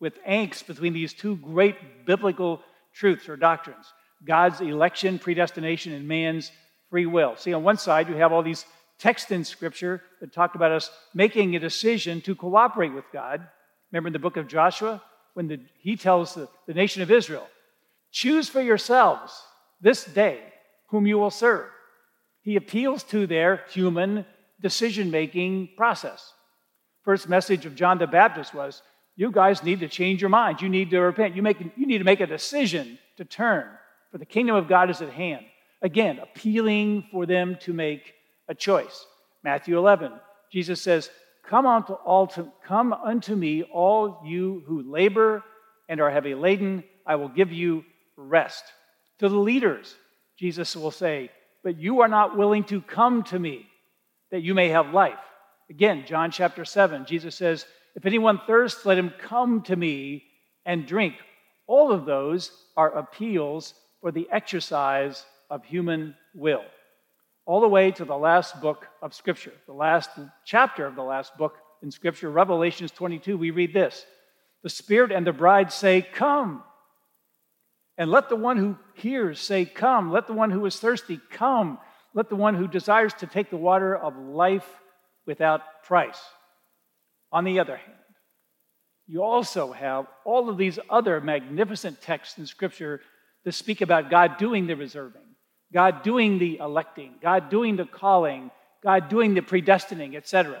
with 0.00 0.22
angst 0.24 0.66
between 0.66 0.92
these 0.92 1.12
two 1.12 1.36
great 1.36 2.06
biblical 2.06 2.60
truths 2.92 3.28
or 3.28 3.36
doctrines. 3.36 3.92
God's 4.24 4.60
election, 4.60 5.18
predestination, 5.18 5.92
and 5.92 6.08
man's 6.08 6.50
free 6.90 7.06
will. 7.06 7.36
See, 7.36 7.52
on 7.52 7.62
one 7.62 7.78
side, 7.78 8.08
you 8.08 8.16
have 8.16 8.32
all 8.32 8.42
these 8.42 8.64
texts 8.98 9.30
in 9.30 9.44
Scripture 9.44 10.02
that 10.20 10.32
talk 10.32 10.54
about 10.54 10.72
us 10.72 10.90
making 11.14 11.54
a 11.54 11.60
decision 11.60 12.20
to 12.22 12.34
cooperate 12.34 12.92
with 12.92 13.04
God. 13.12 13.46
Remember 13.92 14.08
in 14.08 14.12
the 14.12 14.18
book 14.18 14.36
of 14.36 14.48
Joshua, 14.48 15.02
when 15.34 15.48
the, 15.48 15.60
he 15.78 15.96
tells 15.96 16.34
the, 16.34 16.48
the 16.66 16.74
nation 16.74 17.02
of 17.02 17.10
Israel, 17.10 17.46
choose 18.10 18.48
for 18.48 18.60
yourselves 18.60 19.40
this 19.80 20.04
day 20.04 20.40
whom 20.88 21.06
you 21.06 21.18
will 21.18 21.30
serve. 21.30 21.68
He 22.42 22.56
appeals 22.56 23.02
to 23.04 23.26
their 23.26 23.62
human 23.70 24.24
decision 24.60 25.10
making 25.10 25.70
process. 25.76 26.32
First 27.04 27.28
message 27.28 27.66
of 27.66 27.76
John 27.76 27.98
the 27.98 28.06
Baptist 28.06 28.52
was 28.54 28.82
you 29.16 29.30
guys 29.30 29.62
need 29.62 29.80
to 29.80 29.88
change 29.88 30.20
your 30.20 30.30
minds. 30.30 30.62
You 30.62 30.68
need 30.68 30.90
to 30.90 31.00
repent. 31.00 31.36
You, 31.36 31.42
make, 31.42 31.60
you 31.76 31.86
need 31.86 31.98
to 31.98 32.04
make 32.04 32.20
a 32.20 32.26
decision 32.26 32.98
to 33.16 33.24
turn, 33.24 33.66
for 34.10 34.18
the 34.18 34.26
kingdom 34.26 34.56
of 34.56 34.68
God 34.68 34.90
is 34.90 35.02
at 35.02 35.10
hand. 35.10 35.44
Again, 35.82 36.18
appealing 36.18 37.06
for 37.10 37.26
them 37.26 37.56
to 37.62 37.72
make 37.72 38.14
a 38.48 38.54
choice. 38.54 39.06
Matthew 39.44 39.78
11, 39.78 40.12
Jesus 40.52 40.80
says, 40.80 41.10
Come 41.46 41.66
unto, 41.66 41.92
all 41.92 42.26
to, 42.28 42.50
come 42.66 42.92
unto 42.92 43.34
me, 43.34 43.62
all 43.62 44.22
you 44.26 44.62
who 44.66 44.82
labor 44.82 45.42
and 45.88 46.00
are 46.00 46.10
heavy 46.10 46.34
laden, 46.34 46.84
I 47.06 47.14
will 47.16 47.28
give 47.28 47.52
you 47.52 47.84
rest. 48.16 48.64
To 49.20 49.28
the 49.28 49.36
leaders, 49.36 49.94
Jesus 50.38 50.76
will 50.76 50.90
say, 50.90 51.30
But 51.64 51.78
you 51.78 52.00
are 52.00 52.08
not 52.08 52.36
willing 52.36 52.64
to 52.64 52.80
come 52.80 53.22
to 53.24 53.38
me, 53.38 53.66
that 54.30 54.42
you 54.42 54.54
may 54.54 54.68
have 54.68 54.92
life. 54.92 55.18
Again, 55.70 56.04
John 56.06 56.30
chapter 56.30 56.64
7, 56.64 57.06
Jesus 57.06 57.34
says, 57.34 57.64
if 57.98 58.06
anyone 58.06 58.40
thirsts, 58.46 58.86
let 58.86 58.96
him 58.96 59.12
come 59.18 59.62
to 59.62 59.74
me 59.74 60.22
and 60.64 60.86
drink. 60.86 61.14
All 61.66 61.90
of 61.90 62.06
those 62.06 62.52
are 62.76 62.96
appeals 62.96 63.74
for 64.00 64.12
the 64.12 64.28
exercise 64.30 65.24
of 65.50 65.64
human 65.64 66.14
will. 66.34 66.64
All 67.46 67.60
the 67.60 67.68
way 67.68 67.90
to 67.92 68.04
the 68.04 68.16
last 68.16 68.60
book 68.60 68.86
of 69.00 69.14
Scripture, 69.14 69.52
the 69.66 69.72
last 69.72 70.10
chapter 70.44 70.86
of 70.86 70.94
the 70.94 71.02
last 71.02 71.36
book 71.36 71.54
in 71.82 71.90
Scripture, 71.90 72.30
Revelations 72.30 72.90
22, 72.90 73.38
we 73.38 73.50
read 73.50 73.72
this 73.72 74.04
The 74.62 74.68
Spirit 74.68 75.12
and 75.12 75.26
the 75.26 75.32
bride 75.32 75.72
say, 75.72 76.02
Come. 76.02 76.62
And 77.96 78.10
let 78.10 78.28
the 78.28 78.36
one 78.36 78.58
who 78.58 78.76
hears 78.94 79.40
say, 79.40 79.64
Come. 79.64 80.12
Let 80.12 80.26
the 80.26 80.34
one 80.34 80.50
who 80.50 80.66
is 80.66 80.78
thirsty 80.78 81.20
come. 81.30 81.78
Let 82.14 82.28
the 82.28 82.36
one 82.36 82.54
who 82.54 82.68
desires 82.68 83.14
to 83.14 83.26
take 83.26 83.50
the 83.50 83.56
water 83.56 83.96
of 83.96 84.16
life 84.16 84.68
without 85.26 85.62
price. 85.84 86.20
On 87.32 87.44
the 87.44 87.60
other 87.60 87.76
hand, 87.76 87.98
you 89.06 89.22
also 89.22 89.72
have 89.72 90.06
all 90.24 90.48
of 90.48 90.58
these 90.58 90.78
other 90.90 91.20
magnificent 91.20 92.00
texts 92.00 92.38
in 92.38 92.46
Scripture 92.46 93.00
that 93.48 93.54
speak 93.54 93.80
about 93.80 94.10
God 94.10 94.36
doing 94.36 94.66
the 94.66 94.76
reserving, 94.76 95.22
God 95.72 96.02
doing 96.02 96.38
the 96.38 96.58
electing, 96.58 97.14
God 97.22 97.48
doing 97.48 97.76
the 97.76 97.86
calling, 97.86 98.50
God 98.84 99.08
doing 99.08 99.32
the 99.32 99.40
predestining, 99.40 100.16
etc. 100.16 100.60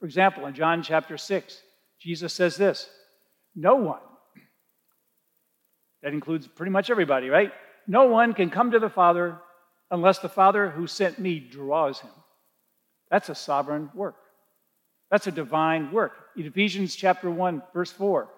For 0.00 0.06
example, 0.06 0.46
in 0.46 0.54
John 0.54 0.82
chapter 0.82 1.18
6, 1.18 1.60
Jesus 2.00 2.32
says 2.32 2.56
this 2.56 2.88
No 3.54 3.74
one, 3.74 4.00
that 6.02 6.14
includes 6.14 6.46
pretty 6.46 6.72
much 6.72 6.88
everybody, 6.88 7.28
right? 7.28 7.52
No 7.86 8.06
one 8.06 8.32
can 8.32 8.48
come 8.48 8.70
to 8.70 8.78
the 8.78 8.88
Father 8.88 9.36
unless 9.90 10.20
the 10.20 10.30
Father 10.30 10.70
who 10.70 10.86
sent 10.86 11.18
me 11.18 11.38
draws 11.38 12.00
him. 12.00 12.10
That's 13.10 13.28
a 13.28 13.34
sovereign 13.34 13.90
work. 13.94 14.16
That's 15.10 15.26
a 15.26 15.30
divine 15.30 15.92
work. 15.92 16.12
In 16.38 16.46
Ephesians 16.46 16.96
chapter 16.96 17.30
1, 17.30 17.62
verse 17.74 17.92
4. 17.92 18.30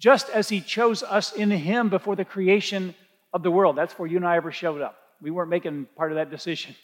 Just 0.00 0.28
as 0.30 0.48
he 0.48 0.60
chose 0.60 1.04
us 1.04 1.32
in 1.32 1.52
him 1.52 1.88
before 1.88 2.16
the 2.16 2.24
creation 2.24 2.96
of 3.32 3.42
the 3.42 3.50
world. 3.50 3.76
That's 3.76 3.94
where 3.98 4.08
you 4.08 4.16
and 4.16 4.26
I 4.26 4.36
ever 4.36 4.52
showed 4.52 4.80
up. 4.80 4.96
We 5.20 5.30
weren't 5.30 5.50
making 5.50 5.86
part 5.96 6.12
of 6.12 6.16
that 6.16 6.30
decision. 6.30 6.74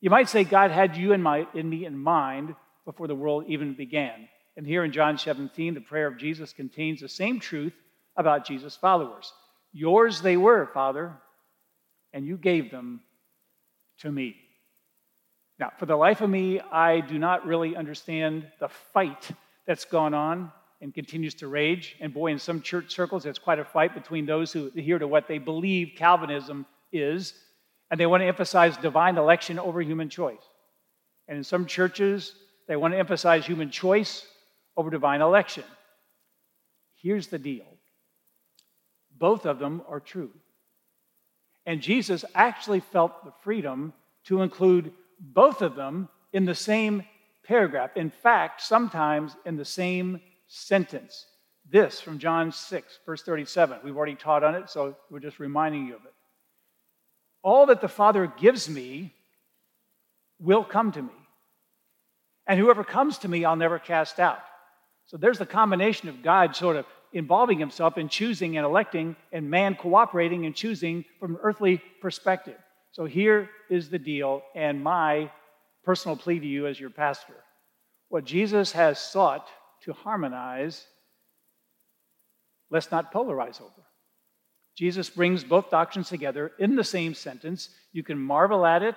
You 0.00 0.10
might 0.10 0.28
say 0.28 0.44
God 0.44 0.70
had 0.70 0.96
you 0.96 1.12
and, 1.12 1.22
my, 1.22 1.46
in 1.54 1.68
me 1.68 1.86
in 1.86 1.96
mind 1.96 2.54
before 2.84 3.06
the 3.06 3.14
world 3.14 3.44
even 3.48 3.74
began. 3.74 4.28
And 4.56 4.66
here 4.66 4.84
in 4.84 4.92
John 4.92 5.18
17, 5.18 5.74
the 5.74 5.80
prayer 5.80 6.06
of 6.06 6.18
Jesus 6.18 6.52
contains 6.52 7.00
the 7.00 7.08
same 7.08 7.40
truth 7.40 7.74
about 8.16 8.46
Jesus' 8.46 8.76
followers. 8.76 9.32
Yours 9.72 10.22
they 10.22 10.36
were, 10.36 10.66
Father, 10.72 11.12
and 12.12 12.26
you 12.26 12.36
gave 12.36 12.70
them 12.70 13.00
to 13.98 14.10
me. 14.10 14.36
Now, 15.58 15.72
for 15.78 15.86
the 15.86 15.96
life 15.96 16.20
of 16.20 16.30
me, 16.30 16.60
I 16.60 17.00
do 17.00 17.18
not 17.18 17.46
really 17.46 17.76
understand 17.76 18.46
the 18.60 18.68
fight 18.68 19.30
that's 19.66 19.84
gone 19.84 20.14
on 20.14 20.52
and 20.80 20.94
continues 20.94 21.34
to 21.34 21.48
rage. 21.48 21.96
And 22.00 22.12
boy, 22.12 22.32
in 22.32 22.38
some 22.38 22.60
church 22.60 22.94
circles, 22.94 23.26
it's 23.26 23.38
quite 23.38 23.58
a 23.58 23.64
fight 23.64 23.94
between 23.94 24.26
those 24.26 24.52
who 24.52 24.66
adhere 24.68 24.98
to 24.98 25.08
what 25.08 25.28
they 25.28 25.38
believe 25.38 25.92
Calvinism 25.96 26.66
is, 26.92 27.34
and 27.90 27.98
they 27.98 28.06
want 28.06 28.22
to 28.22 28.26
emphasize 28.26 28.76
divine 28.76 29.16
election 29.16 29.58
over 29.58 29.80
human 29.80 30.08
choice. 30.08 30.42
And 31.28 31.38
in 31.38 31.44
some 31.44 31.66
churches, 31.66 32.34
they 32.68 32.76
want 32.76 32.94
to 32.94 32.98
emphasize 32.98 33.46
human 33.46 33.70
choice 33.70 34.26
over 34.76 34.90
divine 34.90 35.20
election. 35.20 35.64
Here's 36.96 37.28
the 37.28 37.38
deal 37.38 37.66
both 39.18 39.46
of 39.46 39.58
them 39.58 39.82
are 39.88 40.00
true. 40.00 40.30
And 41.64 41.80
Jesus 41.80 42.24
actually 42.34 42.80
felt 42.80 43.24
the 43.24 43.32
freedom 43.42 43.92
to 44.24 44.42
include 44.42 44.92
both 45.18 45.62
of 45.62 45.74
them 45.74 46.08
in 46.32 46.44
the 46.44 46.54
same 46.54 47.02
paragraph. 47.44 47.96
In 47.96 48.10
fact, 48.10 48.60
sometimes 48.60 49.36
in 49.44 49.56
the 49.56 49.64
same 49.64 50.20
sentence. 50.46 51.26
This 51.68 52.00
from 52.00 52.18
John 52.18 52.52
6, 52.52 52.98
verse 53.04 53.22
37. 53.22 53.78
We've 53.82 53.96
already 53.96 54.14
taught 54.14 54.44
on 54.44 54.54
it, 54.54 54.70
so 54.70 54.96
we're 55.10 55.20
just 55.20 55.40
reminding 55.40 55.86
you 55.86 55.96
of 55.96 56.04
it. 56.04 56.12
All 57.42 57.66
that 57.66 57.80
the 57.80 57.88
Father 57.88 58.32
gives 58.38 58.68
me 58.68 59.12
will 60.38 60.64
come 60.64 60.92
to 60.92 61.02
me. 61.02 61.12
And 62.46 62.60
whoever 62.60 62.84
comes 62.84 63.18
to 63.18 63.28
me, 63.28 63.44
I'll 63.44 63.56
never 63.56 63.78
cast 63.78 64.20
out. 64.20 64.38
So 65.06 65.16
there's 65.16 65.38
the 65.38 65.46
combination 65.46 66.08
of 66.08 66.22
God 66.22 66.54
sort 66.54 66.76
of 66.76 66.86
involving 67.12 67.58
himself 67.58 67.98
in 67.98 68.08
choosing 68.08 68.56
and 68.56 68.66
electing, 68.66 69.16
and 69.32 69.50
man 69.50 69.74
cooperating 69.74 70.44
and 70.46 70.54
choosing 70.54 71.04
from 71.18 71.36
an 71.36 71.40
earthly 71.42 71.80
perspective. 72.00 72.58
So 72.92 73.04
here 73.04 73.48
is 73.70 73.88
the 73.88 73.98
deal, 73.98 74.42
and 74.54 74.82
my 74.82 75.30
personal 75.84 76.16
plea 76.16 76.40
to 76.40 76.46
you 76.46 76.66
as 76.66 76.78
your 76.78 76.90
pastor. 76.90 77.34
What 78.08 78.24
Jesus 78.24 78.72
has 78.72 78.98
sought 78.98 79.48
to 79.86 79.92
harmonize, 79.92 80.84
let's 82.70 82.90
not 82.90 83.12
polarize 83.12 83.60
over. 83.60 83.72
Jesus 84.76 85.08
brings 85.08 85.42
both 85.42 85.70
doctrines 85.70 86.08
together 86.08 86.52
in 86.58 86.76
the 86.76 86.84
same 86.84 87.14
sentence. 87.14 87.70
You 87.92 88.02
can 88.02 88.18
marvel 88.18 88.66
at 88.66 88.82
it, 88.82 88.96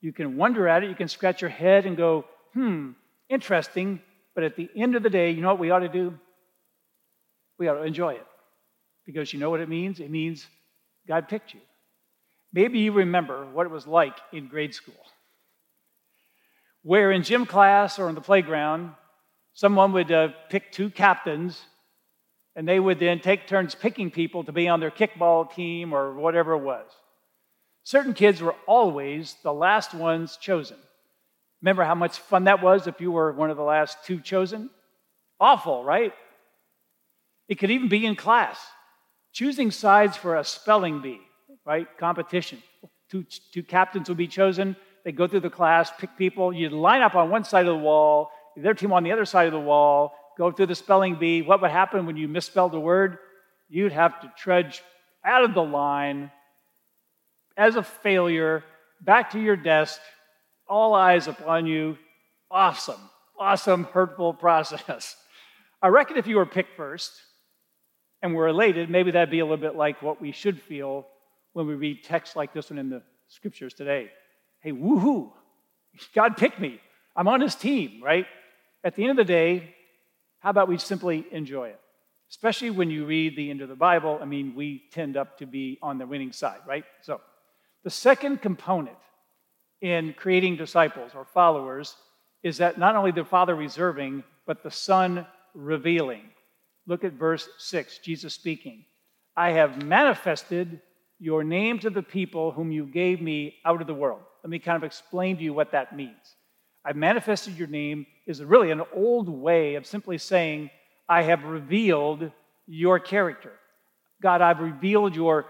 you 0.00 0.12
can 0.12 0.36
wonder 0.36 0.68
at 0.68 0.84
it, 0.84 0.90
you 0.90 0.94
can 0.94 1.08
scratch 1.08 1.40
your 1.40 1.50
head 1.50 1.86
and 1.86 1.96
go, 1.96 2.26
hmm, 2.52 2.90
interesting. 3.30 4.00
But 4.34 4.44
at 4.44 4.56
the 4.56 4.68
end 4.76 4.94
of 4.94 5.02
the 5.02 5.10
day, 5.10 5.30
you 5.30 5.40
know 5.40 5.48
what 5.48 5.58
we 5.58 5.70
ought 5.70 5.80
to 5.80 5.88
do? 5.88 6.18
We 7.58 7.68
ought 7.68 7.76
to 7.76 7.84
enjoy 7.84 8.14
it. 8.14 8.26
Because 9.06 9.32
you 9.32 9.38
know 9.38 9.48
what 9.48 9.60
it 9.60 9.68
means? 9.68 10.00
It 10.00 10.10
means 10.10 10.46
God 11.08 11.28
picked 11.28 11.54
you. 11.54 11.60
Maybe 12.52 12.80
you 12.80 12.92
remember 12.92 13.46
what 13.46 13.66
it 13.66 13.72
was 13.72 13.86
like 13.86 14.16
in 14.32 14.48
grade 14.48 14.74
school, 14.74 14.94
where 16.82 17.10
in 17.12 17.22
gym 17.22 17.46
class 17.46 17.98
or 17.98 18.08
in 18.08 18.14
the 18.14 18.20
playground, 18.20 18.92
someone 19.56 19.92
would 19.92 20.12
uh, 20.12 20.28
pick 20.48 20.70
two 20.70 20.88
captains, 20.88 21.60
and 22.54 22.68
they 22.68 22.78
would 22.78 23.00
then 23.00 23.18
take 23.18 23.48
turns 23.48 23.74
picking 23.74 24.12
people 24.12 24.44
to 24.44 24.52
be 24.52 24.68
on 24.68 24.78
their 24.78 24.92
kickball 24.92 25.52
team 25.52 25.92
or 25.92 26.14
whatever 26.14 26.52
it 26.52 26.62
was. 26.62 26.86
Certain 27.82 28.14
kids 28.14 28.40
were 28.40 28.54
always 28.68 29.34
the 29.42 29.52
last 29.52 29.92
ones 29.92 30.36
chosen. 30.36 30.76
Remember 31.60 31.82
how 31.82 31.96
much 31.96 32.20
fun 32.20 32.44
that 32.44 32.62
was 32.62 32.86
if 32.86 33.00
you 33.00 33.10
were 33.10 33.32
one 33.32 33.50
of 33.50 33.56
the 33.56 33.64
last 33.64 34.04
two 34.04 34.20
chosen? 34.20 34.70
Awful, 35.40 35.82
right? 35.82 36.12
It 37.48 37.56
could 37.56 37.72
even 37.72 37.88
be 37.88 38.06
in 38.06 38.14
class. 38.14 38.60
Choosing 39.32 39.72
sides 39.72 40.16
for 40.16 40.36
a 40.36 40.44
spelling 40.44 41.02
bee 41.02 41.20
right? 41.66 41.86
Competition. 41.98 42.62
Two, 43.10 43.26
two 43.52 43.62
captains 43.62 44.08
will 44.08 44.16
be 44.16 44.28
chosen. 44.28 44.76
They 45.04 45.12
go 45.12 45.26
through 45.26 45.40
the 45.40 45.50
class, 45.50 45.90
pick 45.98 46.16
people. 46.16 46.52
You 46.52 46.70
line 46.70 47.02
up 47.02 47.14
on 47.14 47.28
one 47.28 47.44
side 47.44 47.66
of 47.66 47.76
the 47.76 47.82
wall, 47.82 48.30
their 48.56 48.74
team 48.74 48.92
on 48.92 49.02
the 49.02 49.12
other 49.12 49.24
side 49.24 49.46
of 49.46 49.52
the 49.52 49.60
wall, 49.60 50.14
go 50.38 50.50
through 50.50 50.66
the 50.66 50.74
spelling 50.74 51.16
bee. 51.16 51.42
What 51.42 51.60
would 51.60 51.70
happen 51.70 52.06
when 52.06 52.16
you 52.16 52.28
misspelled 52.28 52.74
a 52.74 52.80
word? 52.80 53.18
You'd 53.68 53.92
have 53.92 54.20
to 54.20 54.32
trudge 54.36 54.82
out 55.24 55.44
of 55.44 55.54
the 55.54 55.62
line 55.62 56.30
as 57.56 57.76
a 57.76 57.82
failure, 57.82 58.62
back 59.00 59.30
to 59.32 59.40
your 59.40 59.56
desk, 59.56 60.00
all 60.68 60.94
eyes 60.94 61.26
upon 61.26 61.66
you. 61.66 61.96
Awesome, 62.50 63.00
awesome, 63.38 63.84
hurtful 63.84 64.34
process. 64.34 65.16
I 65.82 65.88
reckon 65.88 66.16
if 66.16 66.26
you 66.26 66.36
were 66.36 66.46
picked 66.46 66.76
first 66.76 67.12
and 68.22 68.34
were 68.34 68.48
elated, 68.48 68.90
maybe 68.90 69.10
that'd 69.10 69.30
be 69.30 69.40
a 69.40 69.44
little 69.44 69.56
bit 69.56 69.76
like 69.76 70.02
what 70.02 70.20
we 70.20 70.32
should 70.32 70.60
feel 70.60 71.06
when 71.52 71.66
we 71.66 71.74
read 71.74 72.04
texts 72.04 72.36
like 72.36 72.52
this 72.52 72.70
one 72.70 72.78
in 72.78 72.90
the 72.90 73.02
scriptures 73.28 73.74
today. 73.74 74.10
Hey, 74.60 74.72
woohoo! 74.72 75.32
God 76.14 76.36
picked 76.36 76.60
me. 76.60 76.80
I'm 77.14 77.28
on 77.28 77.40
his 77.40 77.54
team, 77.54 78.02
right? 78.02 78.26
At 78.86 78.94
the 78.94 79.02
end 79.02 79.10
of 79.10 79.16
the 79.16 79.24
day, 79.24 79.74
how 80.38 80.50
about 80.50 80.68
we 80.68 80.78
simply 80.78 81.26
enjoy 81.32 81.70
it? 81.70 81.80
Especially 82.30 82.70
when 82.70 82.88
you 82.88 83.04
read 83.04 83.34
the 83.34 83.50
end 83.50 83.60
of 83.60 83.68
the 83.68 83.74
Bible. 83.74 84.16
I 84.22 84.26
mean, 84.26 84.54
we 84.54 84.84
tend 84.92 85.16
up 85.16 85.38
to 85.38 85.46
be 85.46 85.76
on 85.82 85.98
the 85.98 86.06
winning 86.06 86.30
side, 86.30 86.60
right? 86.68 86.84
So, 87.02 87.20
the 87.82 87.90
second 87.90 88.42
component 88.42 88.96
in 89.80 90.14
creating 90.16 90.54
disciples 90.54 91.16
or 91.16 91.24
followers 91.24 91.96
is 92.44 92.58
that 92.58 92.78
not 92.78 92.94
only 92.94 93.10
the 93.10 93.24
Father 93.24 93.56
reserving, 93.56 94.22
but 94.46 94.62
the 94.62 94.70
Son 94.70 95.26
revealing. 95.52 96.22
Look 96.86 97.02
at 97.02 97.14
verse 97.14 97.48
6, 97.58 97.98
Jesus 97.98 98.34
speaking. 98.34 98.84
I 99.36 99.50
have 99.50 99.82
manifested 99.82 100.80
your 101.18 101.42
name 101.42 101.80
to 101.80 101.90
the 101.90 102.04
people 102.04 102.52
whom 102.52 102.70
you 102.70 102.86
gave 102.86 103.20
me 103.20 103.56
out 103.64 103.80
of 103.80 103.88
the 103.88 103.94
world. 103.94 104.20
Let 104.44 104.50
me 104.50 104.60
kind 104.60 104.76
of 104.76 104.84
explain 104.84 105.38
to 105.38 105.42
you 105.42 105.52
what 105.52 105.72
that 105.72 105.96
means. 105.96 106.36
I've 106.84 106.94
manifested 106.94 107.58
your 107.58 107.66
name 107.66 108.06
is 108.26 108.42
really 108.42 108.70
an 108.70 108.82
old 108.94 109.28
way 109.28 109.76
of 109.76 109.86
simply 109.86 110.18
saying, 110.18 110.70
I 111.08 111.22
have 111.22 111.44
revealed 111.44 112.30
your 112.66 112.98
character. 112.98 113.52
God, 114.20 114.40
I've 114.40 114.60
revealed 114.60 115.14
your 115.14 115.46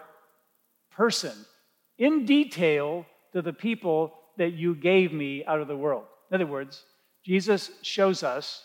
person 0.92 1.32
in 1.98 2.26
detail 2.26 3.06
to 3.32 3.42
the 3.42 3.52
people 3.52 4.12
that 4.36 4.52
you 4.52 4.74
gave 4.74 5.12
me 5.12 5.44
out 5.44 5.60
of 5.60 5.68
the 5.68 5.76
world. 5.76 6.04
In 6.30 6.34
other 6.34 6.46
words, 6.46 6.84
Jesus 7.24 7.70
shows 7.82 8.22
us 8.22 8.62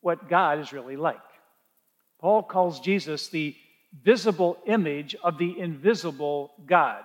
what 0.00 0.28
God 0.28 0.58
is 0.58 0.72
really 0.72 0.96
like. 0.96 1.16
Paul 2.20 2.42
calls 2.42 2.80
Jesus 2.80 3.28
the 3.28 3.54
visible 4.02 4.58
image 4.66 5.14
of 5.22 5.38
the 5.38 5.58
invisible 5.58 6.52
God. 6.66 7.02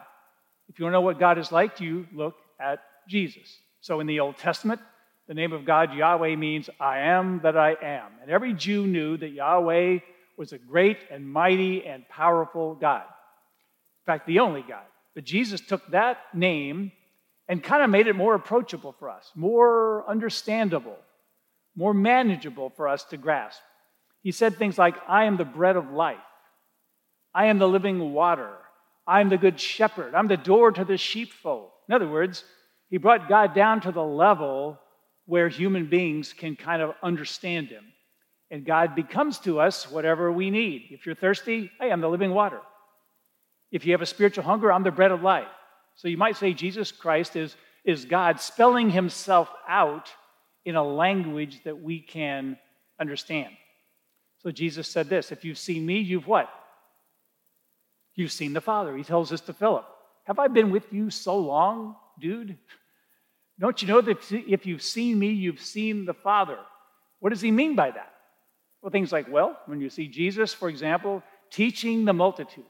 If 0.70 0.80
you 0.80 0.86
want 0.86 0.94
to 0.94 0.98
know 0.98 1.02
what 1.02 1.20
God 1.20 1.38
is 1.38 1.52
like, 1.52 1.80
you 1.80 2.08
look 2.14 2.36
at 2.60 2.80
Jesus. 3.08 3.60
So 3.82 4.00
in 4.00 4.08
the 4.08 4.20
Old 4.20 4.38
Testament, 4.38 4.82
the 5.28 5.34
name 5.34 5.52
of 5.52 5.66
God, 5.66 5.94
Yahweh, 5.94 6.36
means 6.36 6.70
I 6.80 7.00
am 7.00 7.42
that 7.44 7.58
I 7.58 7.76
am. 7.82 8.12
And 8.22 8.32
every 8.32 8.54
Jew 8.54 8.88
knew 8.88 9.18
that 9.18 9.30
Yahweh 9.30 10.00
was 10.38 10.54
a 10.54 10.58
great 10.58 10.98
and 11.12 11.30
mighty 11.30 11.86
and 11.86 12.08
powerful 12.08 12.76
God. 12.76 13.04
In 13.04 14.06
fact, 14.06 14.26
the 14.26 14.40
only 14.40 14.64
God. 14.68 14.86
But 15.16 15.26
Jesus 15.26 15.60
took 15.60 15.86
that 15.92 16.18
name 16.34 16.92
and 17.50 17.64
kind 17.64 17.84
of 17.84 17.90
made 17.90 18.08
it 18.08 18.16
more 18.16 18.36
approachable 18.36 18.96
for 19.00 19.10
us, 19.10 19.32
more 19.36 20.06
understandable, 20.08 20.98
more 21.76 21.94
manageable 21.94 22.72
for 22.76 22.88
us 22.88 23.04
to 23.06 23.18
grasp. 23.18 23.60
He 24.22 24.32
said 24.32 24.58
things 24.58 24.78
like, 24.78 24.96
I 25.08 25.26
am 25.26 25.38
the 25.38 25.46
bread 25.46 25.76
of 25.76 25.92
life, 25.92 26.18
I 27.34 27.46
am 27.48 27.60
the 27.60 27.68
living 27.68 28.14
water, 28.14 28.54
I 29.06 29.22
am 29.22 29.30
the 29.30 29.38
good 29.38 29.60
shepherd, 29.60 30.16
I'm 30.16 30.28
the 30.28 30.38
door 30.38 30.72
to 30.72 30.86
the 30.86 30.98
sheepfold. 30.98 31.70
In 31.90 31.96
other 31.96 32.08
words, 32.08 32.44
he 32.90 32.98
brought 32.98 33.30
God 33.30 33.54
down 33.54 33.82
to 33.82 33.92
the 33.92 34.04
level 34.04 34.80
where 35.28 35.50
human 35.50 35.86
beings 35.86 36.34
can 36.34 36.56
kind 36.56 36.82
of 36.82 36.96
understand 37.04 37.68
him. 37.68 37.84
And 38.50 38.66
God 38.66 38.96
becomes 38.96 39.38
to 39.40 39.60
us 39.60 39.92
whatever 39.92 40.32
we 40.32 40.50
need. 40.50 40.88
If 40.90 41.06
you're 41.06 41.16
thirsty, 41.16 41.70
hey, 41.80 41.92
I'm 41.92 42.02
the 42.02 42.10
living 42.10 42.32
water. 42.32 42.62
If 43.72 43.86
you 43.86 43.92
have 43.92 44.02
a 44.02 44.06
spiritual 44.06 44.46
hunger, 44.46 44.72
I'm 44.72 44.84
the 44.84 44.92
bread 44.92 45.12
of 45.12 45.22
life. 45.22 45.48
So 45.96 46.08
you 46.08 46.18
might 46.18 46.38
say 46.38 46.54
Jesus 46.54 46.92
Christ 46.92 47.36
is, 47.36 47.56
is 47.84 48.06
God 48.06 48.40
spelling 48.40 48.90
himself 48.90 49.50
out 49.68 50.10
in 50.64 50.76
a 50.76 50.84
language 50.84 51.62
that 51.66 51.82
we 51.82 52.00
can 52.00 52.58
understand. 53.00 53.54
So 54.40 54.52
Jesus 54.52 54.88
said 54.88 55.10
this 55.10 55.32
If 55.32 55.44
you've 55.44 55.58
seen 55.58 55.86
me, 55.86 56.00
you've 56.00 56.28
what? 56.28 56.50
You've 58.16 58.32
seen 58.32 58.54
the 58.54 58.62
Father. 58.62 58.96
He 58.96 59.04
tells 59.04 59.30
this 59.30 59.42
to 59.42 59.54
Philip. 59.54 59.86
Have 60.24 60.40
I 60.40 60.48
been 60.48 60.72
with 60.72 60.92
you 60.92 61.10
so 61.10 61.38
long, 61.38 61.96
dude? 62.20 62.58
Don't 63.60 63.82
you 63.82 63.88
know 63.88 64.02
that 64.02 64.32
if 64.32 64.66
you've 64.66 64.84
seen 64.84 65.18
me, 65.18 65.30
you've 65.30 65.62
seen 65.62 66.06
the 66.06 66.14
Father? 66.14 66.60
What 67.20 67.32
does 67.32 67.42
he 67.42 67.52
mean 67.52 67.76
by 67.76 67.92
that? 67.92 68.14
Well, 68.82 68.92
things 68.92 69.12
like, 69.12 69.32
well, 69.32 69.58
when 69.66 69.82
you 69.82 69.90
see 69.90 70.08
Jesus, 70.08 70.54
for 70.54 70.70
example, 70.70 71.24
teaching 71.52 72.06
the 72.06 72.14
multitudes, 72.14 72.68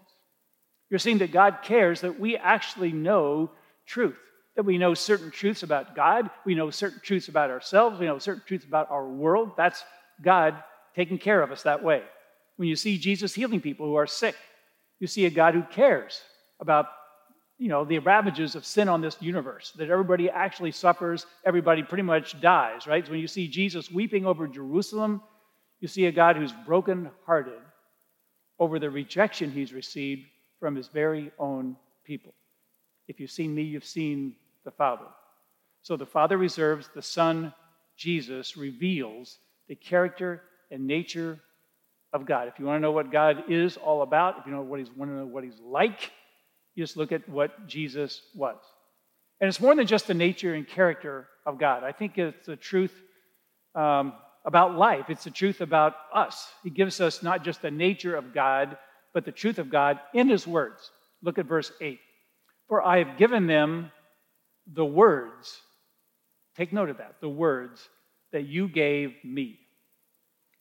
you're 0.89 0.99
seeing 0.99 1.17
that 1.17 1.33
God 1.33 1.59
cares 1.63 2.01
that 2.01 2.19
we 2.19 2.37
actually 2.37 2.93
know 2.93 3.51
truth, 3.85 4.17
that 4.55 4.63
we 4.63 4.77
know 4.77 4.93
certain 4.93 5.31
truths 5.31 5.63
about 5.63 5.95
God, 5.95 6.29
we 6.45 6.55
know 6.55 6.69
certain 6.69 7.01
truths 7.03 7.27
about 7.27 7.49
ourselves, 7.49 7.99
we 7.99 8.05
know 8.05 8.19
certain 8.19 8.43
truths 8.47 8.65
about 8.65 8.89
our 8.89 9.07
world. 9.07 9.51
That's 9.57 9.83
God 10.21 10.55
taking 10.95 11.17
care 11.17 11.41
of 11.41 11.51
us 11.51 11.63
that 11.63 11.83
way. 11.83 12.03
When 12.55 12.69
you 12.69 12.77
see 12.77 12.97
Jesus 12.97 13.35
healing 13.35 13.61
people 13.61 13.85
who 13.85 13.95
are 13.95 14.07
sick, 14.07 14.35
you 14.99 15.07
see 15.07 15.25
a 15.25 15.29
God 15.29 15.53
who 15.53 15.63
cares 15.63 16.21
about 16.59 16.87
you 17.57 17.67
know 17.67 17.83
the 17.85 17.99
ravages 17.99 18.55
of 18.55 18.65
sin 18.65 18.87
on 18.87 19.01
this 19.01 19.17
universe 19.19 19.73
that 19.77 19.89
everybody 19.89 20.29
actually 20.29 20.71
suffers 20.71 21.25
everybody 21.45 21.83
pretty 21.83 22.03
much 22.03 22.39
dies 22.39 22.87
right 22.87 23.05
so 23.05 23.11
when 23.11 23.19
you 23.19 23.27
see 23.27 23.47
jesus 23.47 23.91
weeping 23.91 24.25
over 24.25 24.47
jerusalem 24.47 25.21
you 25.79 25.87
see 25.87 26.05
a 26.05 26.11
god 26.11 26.35
who's 26.35 26.53
broken 26.65 27.09
hearted 27.25 27.59
over 28.59 28.79
the 28.79 28.89
rejection 28.89 29.51
he's 29.51 29.73
received 29.73 30.25
from 30.59 30.75
his 30.75 30.87
very 30.87 31.31
own 31.37 31.75
people. 32.03 32.33
If 33.07 33.19
you've 33.19 33.31
seen 33.31 33.53
me, 33.53 33.63
you've 33.63 33.85
seen 33.85 34.35
the 34.63 34.71
Father. 34.71 35.05
So 35.81 35.95
the 35.95 36.05
Father 36.05 36.37
reserves, 36.37 36.89
the 36.93 37.01
Son, 37.01 37.53
Jesus, 37.95 38.57
reveals 38.57 39.37
the 39.67 39.75
character 39.75 40.41
and 40.71 40.85
nature 40.85 41.39
of 42.13 42.25
God. 42.25 42.47
If 42.47 42.59
you 42.59 42.65
want 42.65 42.77
to 42.77 42.81
know 42.81 42.91
what 42.91 43.11
God 43.11 43.43
is 43.49 43.77
all 43.77 44.01
about, 44.01 44.39
if 44.39 44.45
you 44.45 44.51
know 44.51 44.61
what 44.61 44.79
he's, 44.79 44.91
want 44.91 45.11
to 45.11 45.17
know 45.17 45.25
what 45.25 45.43
he's 45.43 45.59
like, 45.63 46.11
you 46.77 46.83
just 46.83 46.95
look 46.95 47.11
at 47.11 47.27
what 47.27 47.67
Jesus 47.67 48.21
was. 48.35 48.55
And 49.41 49.47
it's 49.47 49.59
more 49.59 49.73
than 49.73 49.87
just 49.87 50.05
the 50.05 50.13
nature 50.13 50.53
and 50.53 50.67
character 50.67 51.27
of 51.43 51.57
God. 51.57 51.83
I 51.83 51.91
think 51.91 52.19
it's 52.19 52.45
the 52.45 52.55
truth 52.55 52.93
um, 53.73 54.13
about 54.45 54.77
life, 54.77 55.05
it's 55.09 55.23
the 55.23 55.31
truth 55.31 55.59
about 55.59 55.95
us. 56.13 56.47
He 56.63 56.69
gives 56.69 57.01
us 57.01 57.23
not 57.23 57.43
just 57.43 57.63
the 57.63 57.71
nature 57.71 58.15
of 58.15 58.31
God, 58.31 58.77
but 59.11 59.25
the 59.25 59.31
truth 59.31 59.57
of 59.57 59.71
God 59.71 59.99
in 60.13 60.29
his 60.29 60.45
words. 60.45 60.91
Look 61.23 61.39
at 61.39 61.47
verse 61.47 61.71
8. 61.81 61.99
For 62.67 62.85
I 62.85 63.03
have 63.03 63.17
given 63.17 63.47
them 63.47 63.91
the 64.71 64.85
words, 64.85 65.59
take 66.55 66.71
note 66.71 66.91
of 66.91 66.97
that, 66.97 67.15
the 67.21 67.29
words 67.29 67.89
that 68.33 68.45
you 68.45 68.67
gave 68.67 69.15
me. 69.23 69.57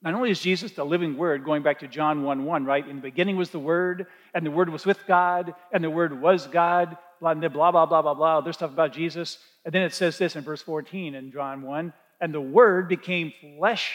Not 0.07 0.15
only 0.15 0.31
is 0.31 0.41
Jesus 0.41 0.73
the 0.73 0.85
living 0.85 1.19
word, 1.19 1.45
going 1.45 1.63
back 1.63 1.81
to 1.81 1.89
John 1.89 2.23
1 2.23 2.45
1, 2.45 2.65
right? 2.65 2.89
In 2.89 2.97
the 2.97 3.03
beginning 3.03 3.37
was 3.37 3.51
the 3.51 3.59
word, 3.59 4.07
and 4.33 4.47
the 4.47 4.51
word 4.51 4.71
was 4.71 4.87
with 4.87 5.07
God, 5.07 5.55
and 5.73 5.85
the 5.85 5.91
word 5.91 6.19
was 6.19 6.47
God, 6.47 6.97
blah, 7.21 7.35
blah, 7.35 7.49
blah, 7.49 7.87
blah, 7.87 8.03
blah, 8.03 8.15
blah, 8.15 8.39
other 8.39 8.53
stuff 8.55 8.73
about 8.73 8.93
Jesus. 8.93 9.39
And 9.65 9.75
then 9.75 9.83
it 9.83 9.93
says 9.93 10.17
this 10.17 10.37
in 10.37 10.45
verse 10.45 10.63
14 10.63 11.15
in 11.15 11.31
John 11.33 11.63
1 11.63 11.93
and 12.21 12.33
the 12.33 12.41
word 12.41 12.89
became 12.89 13.33
flesh 13.59 13.93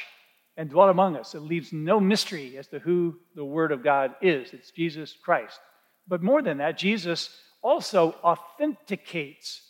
and 0.58 0.70
dwelt 0.70 0.90
among 0.90 1.16
us. 1.16 1.34
It 1.34 1.42
leaves 1.42 1.74
no 1.74 2.00
mystery 2.00 2.58
as 2.58 2.68
to 2.68 2.80
who 2.80 3.18
the 3.36 3.46
Word 3.46 3.72
of 3.72 3.84
God 3.84 4.16
is. 4.22 4.54
It's 4.54 4.72
Jesus 4.72 5.16
Christ. 5.24 5.60
But 6.08 6.22
more 6.22 6.42
than 6.42 6.58
that, 6.58 6.78
Jesus 6.78 7.30
also 7.62 8.16
authenticates 8.24 9.62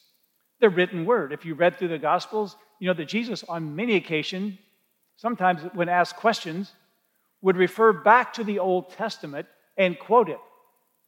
the 0.60 0.69
written 0.69 1.06
word. 1.06 1.34
If 1.34 1.45
you 1.45 1.56
read 1.56 1.77
through 1.77 1.89
the 1.89 1.99
Gospels, 1.99 2.56
you 2.80 2.88
know 2.88 2.93
that 2.93 3.08
Jesus, 3.08 3.43
on 3.43 3.75
many 3.75 3.95
occasions, 3.95 4.58
sometimes 5.22 5.62
when 5.74 5.88
asked 5.88 6.16
questions, 6.16 6.72
would 7.42 7.58
refer 7.58 7.94
back 7.94 8.34
to 8.34 8.44
the 8.44 8.60
Old 8.60 8.92
Testament 8.92 9.48
and 9.78 9.98
quote 10.00 10.30
it 10.30 10.40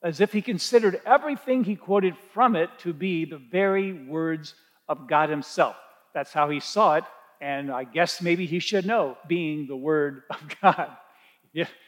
as 0.03 0.19
if 0.19 0.31
he 0.31 0.41
considered 0.41 1.01
everything 1.05 1.63
he 1.63 1.75
quoted 1.75 2.15
from 2.33 2.55
it 2.55 2.69
to 2.77 2.93
be 2.93 3.25
the 3.25 3.37
very 3.37 3.93
words 3.93 4.53
of 4.87 5.07
God 5.07 5.29
Himself. 5.29 5.75
That's 6.13 6.33
how 6.33 6.49
he 6.49 6.59
saw 6.59 6.95
it 6.95 7.03
and 7.41 7.69
I 7.71 7.83
guess 7.83 8.21
maybe 8.21 8.45
he 8.45 8.59
should 8.59 8.85
know, 8.85 9.17
being 9.27 9.67
the 9.67 9.75
Word 9.75 10.23
of 10.29 10.37
God. 10.61 10.89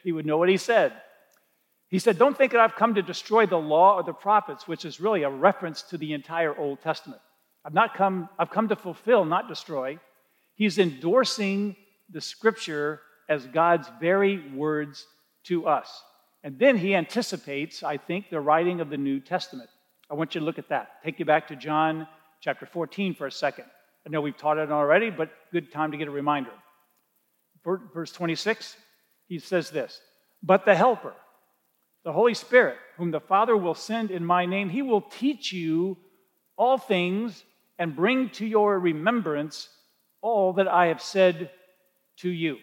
he 0.03 0.11
would 0.11 0.25
know 0.25 0.37
what 0.37 0.49
he 0.49 0.57
said. 0.57 0.91
He 1.87 1.99
said, 1.99 2.17
Don't 2.17 2.37
think 2.37 2.51
that 2.51 2.59
I've 2.59 2.75
come 2.75 2.95
to 2.95 3.01
destroy 3.01 3.45
the 3.45 3.57
law 3.57 3.95
or 3.95 4.03
the 4.03 4.13
prophets, 4.13 4.67
which 4.67 4.83
is 4.83 4.99
really 4.99 5.23
a 5.23 5.29
reference 5.29 5.81
to 5.83 5.97
the 5.97 6.11
entire 6.11 6.57
Old 6.57 6.81
Testament. 6.81 7.21
I've 7.63 7.73
not 7.73 7.93
come, 7.93 8.27
I've 8.37 8.49
come 8.49 8.67
to 8.67 8.75
fulfill, 8.75 9.23
not 9.23 9.47
destroy. 9.47 9.97
He's 10.55 10.77
endorsing 10.77 11.77
the 12.09 12.21
scripture 12.21 13.01
as 13.29 13.45
God's 13.47 13.89
very 13.99 14.51
words 14.51 15.05
to 15.45 15.67
us. 15.67 16.03
And 16.43 16.59
then 16.59 16.77
he 16.77 16.95
anticipates, 16.95 17.81
I 17.81 17.97
think, 17.97 18.29
the 18.29 18.39
writing 18.39 18.79
of 18.79 18.89
the 18.89 18.97
New 18.97 19.19
Testament. 19.19 19.69
I 20.09 20.13
want 20.13 20.35
you 20.35 20.39
to 20.41 20.45
look 20.45 20.59
at 20.59 20.69
that. 20.69 21.03
Take 21.03 21.19
you 21.19 21.25
back 21.25 21.47
to 21.47 21.55
John 21.55 22.07
chapter 22.41 22.65
14 22.67 23.15
for 23.15 23.25
a 23.25 23.31
second. 23.31 23.65
I 24.05 24.11
know 24.11 24.21
we've 24.21 24.37
taught 24.37 24.59
it 24.59 24.71
already, 24.71 25.09
but 25.09 25.31
good 25.51 25.71
time 25.71 25.91
to 25.91 25.97
get 25.97 26.07
a 26.07 26.11
reminder. 26.11 26.51
Verse 27.63 28.11
26, 28.11 28.77
he 29.27 29.39
says 29.39 29.71
this 29.71 29.99
But 30.43 30.65
the 30.65 30.75
Helper, 30.75 31.13
the 32.03 32.13
Holy 32.13 32.35
Spirit, 32.35 32.77
whom 32.97 33.09
the 33.09 33.19
Father 33.19 33.57
will 33.57 33.73
send 33.73 34.11
in 34.11 34.23
my 34.23 34.45
name, 34.45 34.69
he 34.69 34.83
will 34.83 35.01
teach 35.01 35.51
you 35.51 35.97
all 36.55 36.77
things 36.77 37.43
and 37.79 37.95
bring 37.95 38.29
to 38.29 38.45
your 38.45 38.79
remembrance 38.79 39.69
all 40.21 40.53
that 40.53 40.67
I 40.67 40.87
have 40.87 41.01
said 41.01 41.49
to 42.17 42.29
you. 42.29 42.57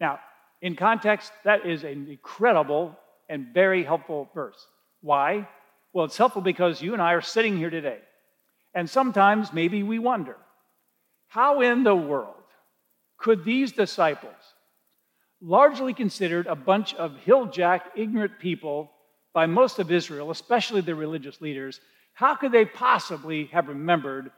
Now, 0.00 0.20
in 0.60 0.76
context, 0.76 1.32
that 1.44 1.66
is 1.66 1.84
an 1.84 2.08
incredible 2.08 2.96
and 3.28 3.48
very 3.52 3.82
helpful 3.84 4.30
verse. 4.34 4.66
Why? 5.00 5.48
Well, 5.92 6.04
it's 6.04 6.16
helpful 6.16 6.42
because 6.42 6.80
you 6.80 6.92
and 6.92 7.02
I 7.02 7.12
are 7.12 7.20
sitting 7.20 7.56
here 7.56 7.70
today. 7.70 7.98
And 8.74 8.88
sometimes 8.88 9.52
maybe 9.52 9.82
we 9.82 9.98
wonder 9.98 10.36
how 11.28 11.60
in 11.60 11.82
the 11.82 11.94
world 11.94 12.34
could 13.18 13.44
these 13.44 13.72
disciples, 13.72 14.34
largely 15.40 15.94
considered 15.94 16.46
a 16.46 16.54
bunch 16.54 16.94
of 16.94 17.12
hilljack, 17.26 17.82
ignorant 17.96 18.38
people 18.38 18.90
by 19.32 19.46
most 19.46 19.78
of 19.78 19.90
Israel, 19.90 20.30
especially 20.30 20.80
the 20.80 20.94
religious 20.94 21.40
leaders, 21.40 21.80
how 22.14 22.34
could 22.34 22.52
they 22.52 22.64
possibly 22.64 23.46
have 23.46 23.68
remembered 23.68 24.30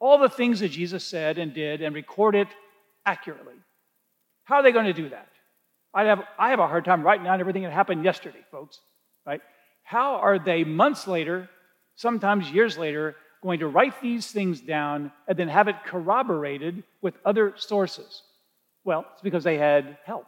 all 0.00 0.18
the 0.18 0.28
things 0.28 0.60
that 0.60 0.70
Jesus 0.70 1.04
said 1.04 1.38
and 1.38 1.54
did 1.54 1.82
and 1.82 1.94
record 1.94 2.34
it 2.34 2.48
accurately? 3.06 3.54
How 4.50 4.56
are 4.56 4.62
they 4.64 4.72
going 4.72 4.86
to 4.86 4.92
do 4.92 5.10
that? 5.10 5.28
I 5.94 6.06
have, 6.06 6.24
I 6.36 6.50
have 6.50 6.58
a 6.58 6.66
hard 6.66 6.84
time 6.84 7.04
writing 7.04 7.24
down 7.24 7.38
everything 7.38 7.62
that 7.62 7.72
happened 7.72 8.04
yesterday, 8.04 8.44
folks, 8.50 8.80
right? 9.24 9.40
How 9.84 10.16
are 10.16 10.40
they 10.40 10.64
months 10.64 11.06
later, 11.06 11.48
sometimes 11.94 12.50
years 12.50 12.76
later, 12.76 13.14
going 13.44 13.60
to 13.60 13.68
write 13.68 14.02
these 14.02 14.26
things 14.32 14.60
down 14.60 15.12
and 15.28 15.38
then 15.38 15.46
have 15.46 15.68
it 15.68 15.76
corroborated 15.86 16.82
with 17.00 17.14
other 17.24 17.54
sources? 17.58 18.22
Well, 18.82 19.06
it's 19.12 19.22
because 19.22 19.44
they 19.44 19.56
had 19.56 19.98
help. 20.04 20.26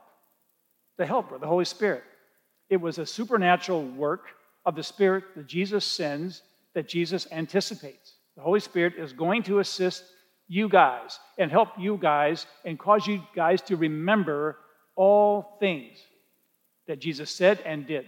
The 0.99 1.07
helper, 1.07 1.39
the 1.39 1.49
Holy 1.49 1.65
Spirit. 1.65 2.05
It 2.71 2.81
was 2.81 2.99
a 2.99 3.07
supernatural 3.07 3.85
work 3.85 4.27
of 4.65 4.77
the 4.77 4.85
Spirit 4.85 5.25
that 5.35 5.49
Jesus 5.49 5.85
sends, 5.85 6.43
that 6.77 6.89
Jesus 6.89 7.27
anticipates. 7.33 8.15
The 8.37 8.43
Holy 8.43 8.61
Spirit 8.61 8.95
is 8.97 9.13
going 9.13 9.43
to 9.45 9.59
assist 9.59 10.05
you 10.53 10.69
guys 10.69 11.19
and 11.39 11.51
help 11.51 11.71
you 11.79 11.97
guys 11.97 12.45
and 12.67 12.79
cause 12.79 13.07
you 13.07 13.23
guys 13.35 13.63
to 13.63 13.75
remember 13.75 14.59
all 14.95 15.57
things 15.59 15.97
that 16.87 17.01
Jesus 17.01 17.31
said 17.31 17.59
and 17.65 17.87
did. 17.87 18.05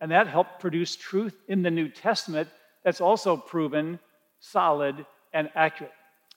And 0.00 0.10
that 0.10 0.28
helped 0.28 0.60
produce 0.60 0.96
truth 0.96 1.34
in 1.46 1.62
the 1.62 1.70
New 1.70 1.90
Testament 1.90 2.48
that's 2.84 3.02
also 3.02 3.36
proven 3.36 3.98
solid 4.40 5.04
and 5.34 5.50
accurate. 5.54 5.92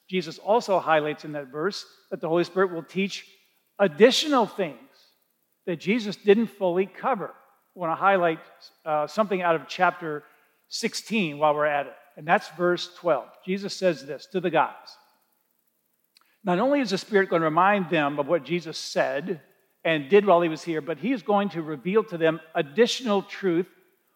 Jesus 0.10 0.38
also 0.38 0.80
highlights 0.80 1.24
in 1.24 1.32
that 1.32 1.48
verse 1.48 1.86
that 2.10 2.20
the 2.20 2.28
Holy 2.28 2.44
Spirit 2.44 2.74
will 2.74 2.84
teach 2.84 3.26
additional 3.80 4.46
things 4.46 4.76
that 5.66 5.80
Jesus 5.80 6.18
didn't 6.18 6.48
fully 6.48 6.88
cover. 6.88 7.28
I 7.74 7.80
want 7.80 7.92
to 7.94 7.96
highlight 7.96 8.40
uh, 8.86 9.08
something 9.08 9.42
out 9.42 9.56
of 9.56 9.70
chapter 9.70 10.26
16 10.68 11.38
while 11.38 11.56
we're 11.56 11.68
at 11.68 11.86
it, 11.88 11.94
and 12.18 12.28
that's 12.28 12.50
verse 12.50 12.94
12. 12.96 13.26
Jesus 13.46 13.74
says 13.74 14.06
this 14.06 14.26
to 14.34 14.42
the 14.42 14.50
guys 14.50 14.98
Not 16.44 16.60
only 16.60 16.80
is 16.80 16.90
the 16.90 16.98
Spirit 16.98 17.30
going 17.30 17.42
to 17.42 17.46
remind 17.46 17.90
them 17.90 18.20
of 18.20 18.28
what 18.28 18.44
Jesus 18.44 18.78
said 18.78 19.42
and 19.84 20.10
did 20.10 20.26
while 20.26 20.42
he 20.42 20.50
was 20.50 20.64
here, 20.64 20.82
but 20.82 20.98
he 20.98 21.12
is 21.12 21.22
going 21.22 21.50
to 21.50 21.62
reveal 21.62 22.04
to 22.06 22.18
them 22.18 22.40
additional 22.56 23.22
truth 23.22 23.68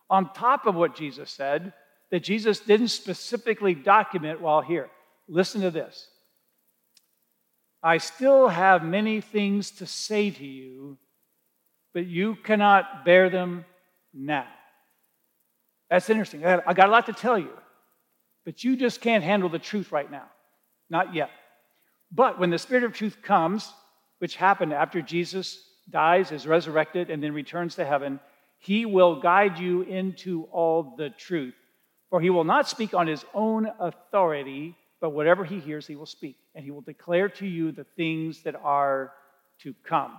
on 0.10 0.34
top 0.34 0.66
of 0.66 0.76
what 0.76 0.96
Jesus 0.96 1.32
said 1.32 1.74
that 2.12 2.24
Jesus 2.24 2.60
didn't 2.60 2.90
specifically 2.90 3.74
document 3.74 4.42
while 4.42 4.62
here. 4.62 4.90
Listen 5.28 5.62
to 5.62 5.72
this. 5.72 6.08
I 7.82 7.98
still 7.98 8.48
have 8.48 8.84
many 8.84 9.22
things 9.22 9.72
to 9.72 9.86
say 9.86 10.32
to 10.32 10.46
you, 10.46 10.98
but 11.94 12.06
you 12.06 12.36
cannot 12.36 13.06
bear 13.06 13.30
them 13.30 13.66
now. 14.14 14.48
That's 15.90 16.10
interesting. 16.10 16.46
I 16.46 16.74
got 16.74 16.90
a 16.90 16.92
lot 16.92 17.06
to 17.06 17.14
tell 17.14 17.38
you, 17.38 17.52
but 18.44 18.64
you 18.64 18.76
just 18.76 19.02
can't 19.02 19.24
handle 19.24 19.50
the 19.50 19.60
truth 19.60 19.92
right 19.92 20.10
now. 20.10 20.26
Not 20.90 21.14
yet. 21.14 21.30
But 22.16 22.40
when 22.40 22.50
the 22.50 22.58
Spirit 22.58 22.86
of 22.86 22.94
truth 22.94 23.18
comes, 23.22 23.74
which 24.20 24.38
happened 24.38 24.72
after 24.72 25.02
Jesus 25.02 25.62
dies, 25.90 26.32
is 26.32 26.48
resurrected, 26.48 27.10
and 27.10 27.22
then 27.22 27.34
returns 27.34 27.76
to 27.76 27.86
heaven, 27.86 28.22
he 28.58 28.86
will 28.86 29.20
guide 29.20 29.60
you 29.60 29.82
into 29.82 30.44
all 30.52 30.96
the 30.98 31.10
truth. 31.10 31.54
For 32.10 32.22
he 32.22 32.30
will 32.30 32.46
not 32.46 32.70
speak 32.70 32.94
on 32.94 33.08
his 33.08 33.26
own 33.34 33.70
authority, 33.80 34.76
but 35.02 35.10
whatever 35.10 35.44
he 35.44 35.60
hears, 35.60 35.86
he 35.86 35.98
will 35.98 36.06
speak. 36.06 36.38
And 36.56 36.64
he 36.64 36.72
will 36.72 36.82
declare 36.82 37.28
to 37.30 37.46
you 37.46 37.74
the 37.74 37.84
things 37.84 38.44
that 38.44 38.56
are 38.56 39.12
to 39.60 39.76
come. 39.84 40.14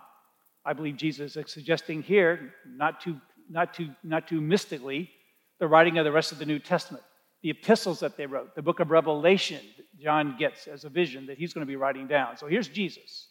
I 0.65 0.75
believe 0.75 0.97
Jesus 0.97 1.37
is 1.37 1.51
suggesting 1.51 2.03
here, 2.03 2.53
not 2.67 3.01
too, 3.01 3.19
not 3.49 3.73
too, 3.73 3.89
not 4.05 4.29
too 4.29 4.41
mystically, 4.43 5.11
the 5.59 5.67
writing 5.67 5.97
of 5.97 6.05
the 6.05 6.13
rest 6.13 6.33
of 6.33 6.39
the 6.39 6.45
New 6.45 6.59
Testament, 6.59 7.05
the 7.47 7.51
epistles 7.51 8.01
that 8.01 8.17
they 8.17 8.27
wrote, 8.27 8.57
the 8.57 8.63
book 8.63 8.81
of 8.81 8.91
Revelation 8.91 9.61
John 10.01 10.35
gets 10.37 10.67
as 10.67 10.85
a 10.85 10.89
vision 10.89 11.27
that 11.27 11.39
he's 11.39 11.55
going 11.55 11.65
to 11.65 11.71
be 11.71 11.77
writing 11.77 12.09
down. 12.09 12.37
So 12.37 12.49
here's 12.49 12.67
Jesus 12.67 13.29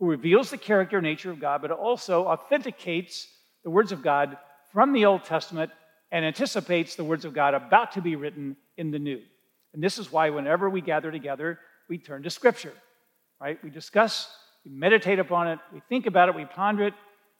who 0.00 0.06
reveals 0.10 0.50
the 0.50 0.58
character 0.58 0.98
and 0.98 1.06
nature 1.06 1.30
of 1.30 1.38
God, 1.38 1.62
but 1.62 1.70
also 1.70 2.26
authenticates 2.26 3.28
the 3.62 3.70
words 3.70 3.92
of 3.92 4.02
God 4.02 4.36
from 4.72 4.92
the 4.92 5.04
Old 5.04 5.22
Testament 5.22 5.70
and 6.10 6.24
anticipates 6.24 6.96
the 6.96 7.04
words 7.04 7.24
of 7.24 7.32
God 7.32 7.54
about 7.54 7.92
to 7.92 8.02
be 8.02 8.16
written 8.16 8.56
in 8.76 8.90
the 8.90 8.98
New. 8.98 9.20
And 9.72 9.80
this 9.80 9.98
is 9.98 10.10
why, 10.10 10.30
whenever 10.30 10.68
we 10.68 10.80
gather 10.80 11.12
together, 11.12 11.60
we 11.88 11.98
turn 11.98 12.24
to 12.24 12.30
Scripture, 12.30 12.74
right? 13.40 13.62
We 13.62 13.70
discuss, 13.70 14.28
we 14.64 14.72
meditate 14.72 15.20
upon 15.20 15.46
it, 15.46 15.60
we 15.72 15.80
think 15.88 16.06
about 16.06 16.28
it, 16.28 16.34
we 16.34 16.44
ponder 16.44 16.88
it. 16.88 16.94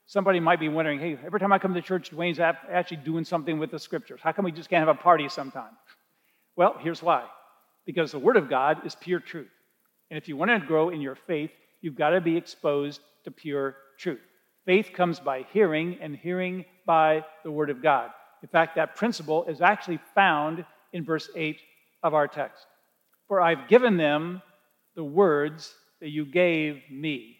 Somebody 0.06 0.38
might 0.38 0.60
be 0.60 0.68
wondering, 0.68 1.00
hey, 1.00 1.18
every 1.26 1.40
time 1.40 1.52
I 1.52 1.58
come 1.58 1.74
to 1.74 1.82
church, 1.82 2.10
Dwayne's 2.10 2.38
actually 2.38 2.98
doing 2.98 3.24
something 3.24 3.58
with 3.58 3.72
the 3.72 3.80
Scriptures. 3.80 4.20
How 4.22 4.30
come 4.30 4.44
we 4.44 4.52
just 4.52 4.70
can't 4.70 4.86
have 4.86 4.96
a 4.96 5.02
party 5.02 5.28
sometime? 5.28 5.72
Well, 6.56 6.76
here's 6.80 7.02
why 7.02 7.24
because 7.86 8.12
the 8.12 8.18
Word 8.18 8.36
of 8.36 8.48
God 8.48 8.86
is 8.86 8.94
pure 8.94 9.20
truth. 9.20 9.50
And 10.10 10.16
if 10.16 10.28
you 10.28 10.36
want 10.36 10.50
to 10.50 10.66
grow 10.66 10.88
in 10.88 11.00
your 11.00 11.16
faith, 11.16 11.50
you've 11.80 11.96
got 11.96 12.10
to 12.10 12.20
be 12.20 12.36
exposed 12.36 13.00
to 13.24 13.30
pure 13.30 13.76
truth. 13.98 14.20
Faith 14.64 14.90
comes 14.94 15.20
by 15.20 15.44
hearing, 15.52 15.98
and 16.00 16.16
hearing 16.16 16.64
by 16.86 17.24
the 17.42 17.50
Word 17.50 17.68
of 17.68 17.82
God. 17.82 18.10
In 18.42 18.48
fact, 18.48 18.76
that 18.76 18.96
principle 18.96 19.44
is 19.44 19.60
actually 19.60 19.98
found 20.14 20.64
in 20.92 21.04
verse 21.04 21.28
8 21.34 21.58
of 22.02 22.14
our 22.14 22.28
text. 22.28 22.64
For 23.28 23.40
I've 23.40 23.68
given 23.68 23.96
them 23.96 24.40
the 24.94 25.04
words 25.04 25.74
that 26.00 26.10
you 26.10 26.24
gave 26.24 26.80
me, 26.90 27.36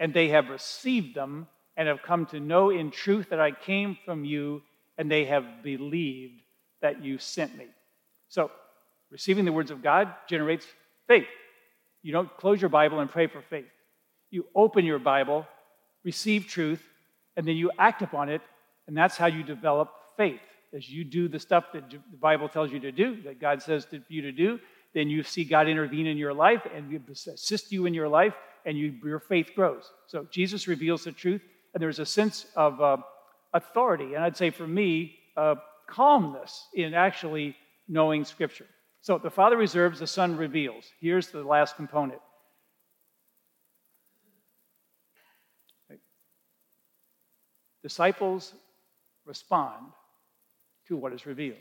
and 0.00 0.12
they 0.12 0.28
have 0.28 0.48
received 0.48 1.14
them 1.14 1.46
and 1.76 1.88
have 1.88 2.02
come 2.02 2.26
to 2.26 2.40
know 2.40 2.70
in 2.70 2.90
truth 2.90 3.30
that 3.30 3.40
I 3.40 3.52
came 3.52 3.98
from 4.04 4.24
you, 4.24 4.62
and 4.98 5.10
they 5.10 5.26
have 5.26 5.62
believed 5.62 6.40
that 6.80 7.04
you 7.04 7.18
sent 7.18 7.56
me. 7.56 7.66
So, 8.36 8.50
receiving 9.10 9.46
the 9.46 9.52
words 9.52 9.70
of 9.70 9.82
God 9.82 10.12
generates 10.28 10.66
faith. 11.08 11.26
You 12.02 12.12
don't 12.12 12.28
close 12.36 12.60
your 12.60 12.68
Bible 12.68 13.00
and 13.00 13.10
pray 13.10 13.28
for 13.28 13.40
faith. 13.40 13.64
You 14.30 14.44
open 14.54 14.84
your 14.84 14.98
Bible, 14.98 15.46
receive 16.04 16.46
truth, 16.46 16.86
and 17.34 17.48
then 17.48 17.56
you 17.56 17.70
act 17.78 18.02
upon 18.02 18.28
it, 18.28 18.42
and 18.86 18.94
that's 18.94 19.16
how 19.16 19.24
you 19.24 19.42
develop 19.42 19.88
faith. 20.18 20.42
As 20.74 20.86
you 20.86 21.02
do 21.02 21.28
the 21.28 21.38
stuff 21.38 21.64
that 21.72 21.88
the 21.88 21.98
Bible 22.20 22.50
tells 22.50 22.70
you 22.70 22.78
to 22.80 22.92
do, 22.92 23.22
that 23.22 23.40
God 23.40 23.62
says 23.62 23.86
for 23.86 24.02
you 24.10 24.20
to 24.20 24.32
do, 24.32 24.60
then 24.92 25.08
you 25.08 25.22
see 25.22 25.42
God 25.42 25.66
intervene 25.66 26.06
in 26.06 26.18
your 26.18 26.34
life 26.34 26.60
and 26.74 27.00
assist 27.08 27.72
you 27.72 27.86
in 27.86 27.94
your 27.94 28.08
life, 28.08 28.34
and 28.66 28.76
you, 28.76 28.96
your 29.02 29.20
faith 29.20 29.52
grows. 29.56 29.90
So 30.08 30.26
Jesus 30.30 30.68
reveals 30.68 31.04
the 31.04 31.12
truth, 31.12 31.40
and 31.72 31.82
there's 31.82 32.00
a 32.00 32.04
sense 32.04 32.44
of 32.54 32.82
uh, 32.82 32.98
authority, 33.54 34.12
and 34.12 34.22
I'd 34.22 34.36
say 34.36 34.50
for 34.50 34.66
me, 34.66 35.14
uh, 35.38 35.54
calmness 35.86 36.66
in 36.74 36.92
actually 36.92 37.56
knowing 37.88 38.24
Scripture. 38.24 38.66
So 39.00 39.18
the 39.18 39.30
Father 39.30 39.56
reserves, 39.56 40.00
the 40.00 40.06
Son 40.06 40.36
reveals. 40.36 40.84
Here's 41.00 41.28
the 41.28 41.42
last 41.42 41.76
component. 41.76 42.20
Disciples 47.82 48.52
respond 49.24 49.92
to 50.88 50.96
what 50.96 51.12
is 51.12 51.24
revealed. 51.24 51.58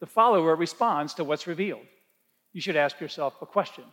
The 0.00 0.06
follower 0.06 0.56
responds 0.56 1.12
to 1.14 1.24
what's 1.24 1.46
revealed. 1.46 1.84
You 2.54 2.62
should 2.62 2.76
ask 2.76 2.98
yourself 2.98 3.34
a 3.42 3.46
question. 3.46 3.84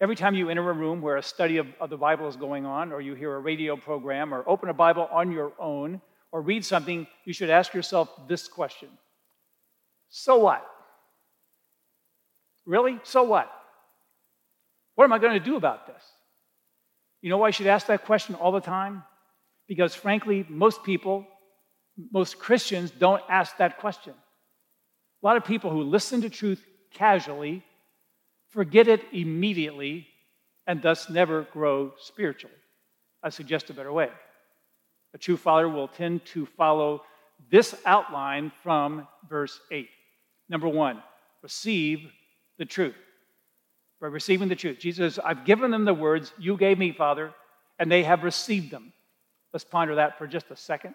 Every 0.00 0.16
time 0.16 0.34
you 0.34 0.48
enter 0.48 0.68
a 0.68 0.72
room 0.72 1.00
where 1.00 1.16
a 1.16 1.22
study 1.22 1.58
of, 1.58 1.68
of, 1.80 1.90
the 1.90 1.96
Bible 1.96 2.26
is 2.28 2.34
going 2.34 2.66
on, 2.66 2.92
or 2.92 3.00
you 3.00 3.14
hear 3.14 3.34
a 3.34 3.38
radio 3.38 3.76
program, 3.76 4.34
or 4.34 4.42
open 4.48 4.68
a 4.68 4.74
Bible 4.74 5.08
on 5.12 5.30
your 5.30 5.52
own, 5.60 6.00
or 6.32 6.40
read 6.40 6.64
something, 6.64 7.06
you 7.24 7.32
should 7.32 7.50
ask 7.50 7.72
yourself 7.72 8.08
this 8.28 8.48
question 8.48 8.88
So 10.10 10.38
what? 10.38 10.64
Really? 12.66 12.98
So 13.02 13.22
what? 13.22 13.50
What 14.94 15.04
am 15.04 15.12
I 15.12 15.18
going 15.18 15.34
to 15.34 15.40
do 15.40 15.56
about 15.56 15.86
this? 15.86 16.02
You 17.22 17.30
know 17.30 17.38
why 17.38 17.48
I 17.48 17.50
should 17.50 17.66
ask 17.66 17.86
that 17.86 18.04
question 18.04 18.34
all 18.34 18.52
the 18.52 18.60
time? 18.60 19.02
Because 19.66 19.94
frankly, 19.94 20.46
most 20.48 20.82
people, 20.82 21.26
most 22.12 22.38
Christians 22.38 22.90
don't 22.90 23.22
ask 23.28 23.56
that 23.58 23.78
question. 23.78 24.14
A 25.22 25.26
lot 25.26 25.36
of 25.36 25.44
people 25.44 25.70
who 25.70 25.82
listen 25.82 26.20
to 26.22 26.30
truth 26.30 26.64
casually 26.92 27.62
forget 28.48 28.88
it 28.88 29.02
immediately 29.12 30.06
and 30.66 30.80
thus 30.80 31.10
never 31.10 31.42
grow 31.52 31.92
spiritually. 31.98 32.54
I 33.22 33.30
suggest 33.30 33.70
a 33.70 33.74
better 33.74 33.92
way. 33.92 34.10
A 35.14 35.18
true 35.18 35.36
follower 35.36 35.68
will 35.68 35.88
tend 35.88 36.24
to 36.26 36.46
follow 36.46 37.02
this 37.50 37.74
outline 37.84 38.52
from 38.62 39.08
verse 39.28 39.58
8. 39.70 39.88
Number 40.48 40.68
one, 40.68 41.02
receive 41.42 42.10
the 42.58 42.64
truth. 42.64 42.94
By 44.00 44.06
receiving 44.08 44.48
the 44.48 44.56
truth. 44.56 44.78
Jesus 44.78 45.18
I've 45.18 45.44
given 45.44 45.70
them 45.70 45.84
the 45.84 45.94
words 45.94 46.32
you 46.38 46.56
gave 46.56 46.78
me, 46.78 46.92
Father, 46.92 47.32
and 47.78 47.90
they 47.90 48.04
have 48.04 48.22
received 48.22 48.70
them. 48.70 48.92
Let's 49.52 49.64
ponder 49.64 49.96
that 49.96 50.18
for 50.18 50.26
just 50.26 50.50
a 50.50 50.56
second. 50.56 50.94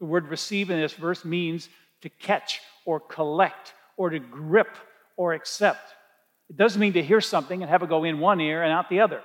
The 0.00 0.06
word 0.06 0.28
receive 0.28 0.70
in 0.70 0.80
this 0.80 0.94
verse 0.94 1.24
means 1.24 1.68
to 2.02 2.08
catch 2.08 2.60
or 2.84 3.00
collect 3.00 3.74
or 3.96 4.10
to 4.10 4.18
grip 4.18 4.76
or 5.16 5.32
accept. 5.34 5.94
It 6.50 6.56
doesn't 6.56 6.80
mean 6.80 6.92
to 6.94 7.02
hear 7.02 7.20
something 7.20 7.62
and 7.62 7.70
have 7.70 7.82
it 7.82 7.88
go 7.88 8.04
in 8.04 8.20
one 8.20 8.40
ear 8.40 8.62
and 8.62 8.72
out 8.72 8.88
the 8.88 9.00
other. 9.00 9.22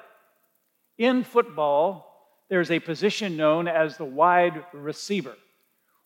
In 0.98 1.24
football, 1.24 2.08
there's 2.50 2.72
a 2.72 2.80
position 2.80 3.38
known 3.38 3.68
as 3.68 3.98
the 3.98 4.06
wide 4.06 4.64
receiver. 4.74 5.36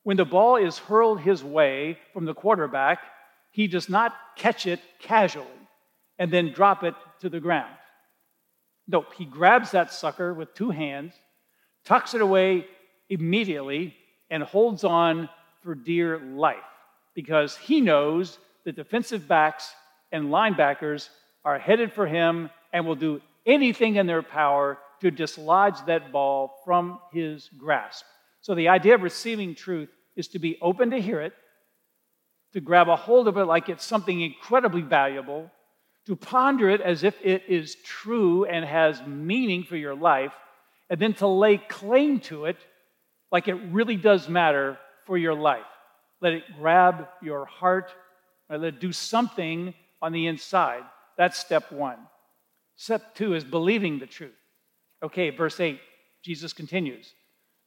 When 0.03 0.17
the 0.17 0.25
ball 0.25 0.57
is 0.57 0.77
hurled 0.77 1.21
his 1.21 1.43
way 1.43 1.97
from 2.13 2.25
the 2.25 2.33
quarterback, 2.33 2.99
he 3.55 3.67
does 3.67 3.87
not 3.87 4.13
catch 4.35 4.67
it 4.67 4.81
casually 4.99 5.47
and 6.19 6.29
then 6.29 6.51
drop 6.51 6.83
it 6.83 6.93
to 7.21 7.29
the 7.29 7.39
ground. 7.39 7.73
Nope, 8.85 9.13
he 9.17 9.23
grabs 9.23 9.71
that 9.71 9.93
sucker 9.93 10.33
with 10.33 10.53
two 10.53 10.71
hands, 10.71 11.13
tucks 11.85 12.13
it 12.13 12.19
away 12.19 12.67
immediately, 13.09 13.95
and 14.29 14.43
holds 14.43 14.83
on 14.83 15.29
for 15.63 15.73
dear 15.73 16.19
life 16.19 16.57
because 17.13 17.55
he 17.55 17.79
knows 17.79 18.37
the 18.65 18.73
defensive 18.73 19.25
backs 19.25 19.73
and 20.11 20.25
linebackers 20.25 21.07
are 21.45 21.57
headed 21.57 21.93
for 21.93 22.05
him 22.05 22.49
and 22.73 22.85
will 22.85 22.95
do 22.95 23.21
anything 23.45 23.95
in 23.95 24.05
their 24.05 24.21
power 24.21 24.77
to 24.99 25.09
dislodge 25.09 25.77
that 25.85 26.11
ball 26.11 26.59
from 26.65 26.99
his 27.13 27.49
grasp. 27.57 28.03
So 28.41 28.53
the 28.53 28.67
idea 28.67 28.95
of 28.95 29.01
receiving 29.01 29.55
truth 29.55 29.89
is 30.17 30.27
to 30.29 30.39
be 30.39 30.57
open 30.61 30.89
to 30.89 30.99
hear 30.99 31.21
it, 31.21 31.31
to 32.55 32.61
grab 32.61 32.87
a 32.87 32.95
hold 32.95 33.27
of 33.27 33.35
it 33.35 33.43
like 33.43 33.67
it's 33.67 33.83
something 33.83 34.21
incredibly 34.21 34.81
valuable, 34.81 35.51
to 36.05 36.15
ponder 36.15 36.69
it 36.69 36.79
as 36.79 37.03
if 37.03 37.13
it 37.21 37.43
is 37.49 37.75
true 37.83 38.45
and 38.45 38.63
has 38.63 39.05
meaning 39.05 39.65
for 39.65 39.75
your 39.75 39.93
life, 39.93 40.31
and 40.89 40.97
then 40.97 41.13
to 41.13 41.27
lay 41.27 41.57
claim 41.57 42.21
to 42.21 42.45
it 42.45 42.55
like 43.29 43.49
it 43.49 43.55
really 43.71 43.97
does 43.97 44.29
matter 44.29 44.77
for 45.05 45.17
your 45.17 45.33
life. 45.33 45.65
Let 46.21 46.31
it 46.31 46.43
grab 46.57 47.09
your 47.21 47.43
heart, 47.43 47.91
let 48.49 48.63
it 48.63 48.79
do 48.79 48.93
something 48.93 49.73
on 50.01 50.13
the 50.13 50.27
inside. 50.27 50.83
That's 51.17 51.37
step 51.37 51.73
one. 51.73 51.97
Step 52.77 53.15
two 53.15 53.33
is 53.33 53.43
believing 53.43 53.99
the 53.99 54.05
truth. 54.05 54.31
Okay, 55.03 55.29
verse 55.29 55.59
8, 55.59 55.77
Jesus 56.23 56.53
continues 56.53 57.13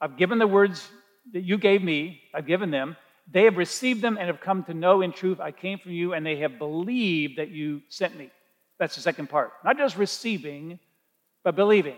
I've 0.01 0.17
given 0.17 0.39
the 0.39 0.47
words 0.47 0.89
that 1.35 1.43
you 1.43 1.59
gave 1.59 1.83
me, 1.83 2.23
I've 2.35 2.47
given 2.47 2.71
them. 2.71 2.97
They 3.31 3.45
have 3.45 3.57
received 3.57 4.01
them 4.01 4.17
and 4.17 4.27
have 4.27 4.41
come 4.41 4.65
to 4.65 4.75
know 4.75 5.03
in 5.03 5.13
truth 5.13 5.39
I 5.41 5.53
came 5.53 5.79
from 5.79 5.93
you, 5.93 6.15
and 6.15 6.25
they 6.25 6.37
have 6.37 6.59
believed 6.59 7.39
that 7.39 7.51
you 7.51 7.83
sent 7.89 8.17
me. 8.17 8.31
That's 8.79 8.95
the 8.95 9.03
second 9.03 9.29
part. 9.29 9.53
Not 9.65 9.77
just 9.77 9.97
receiving, 9.97 10.79
but 11.45 11.57
believing. 11.57 11.97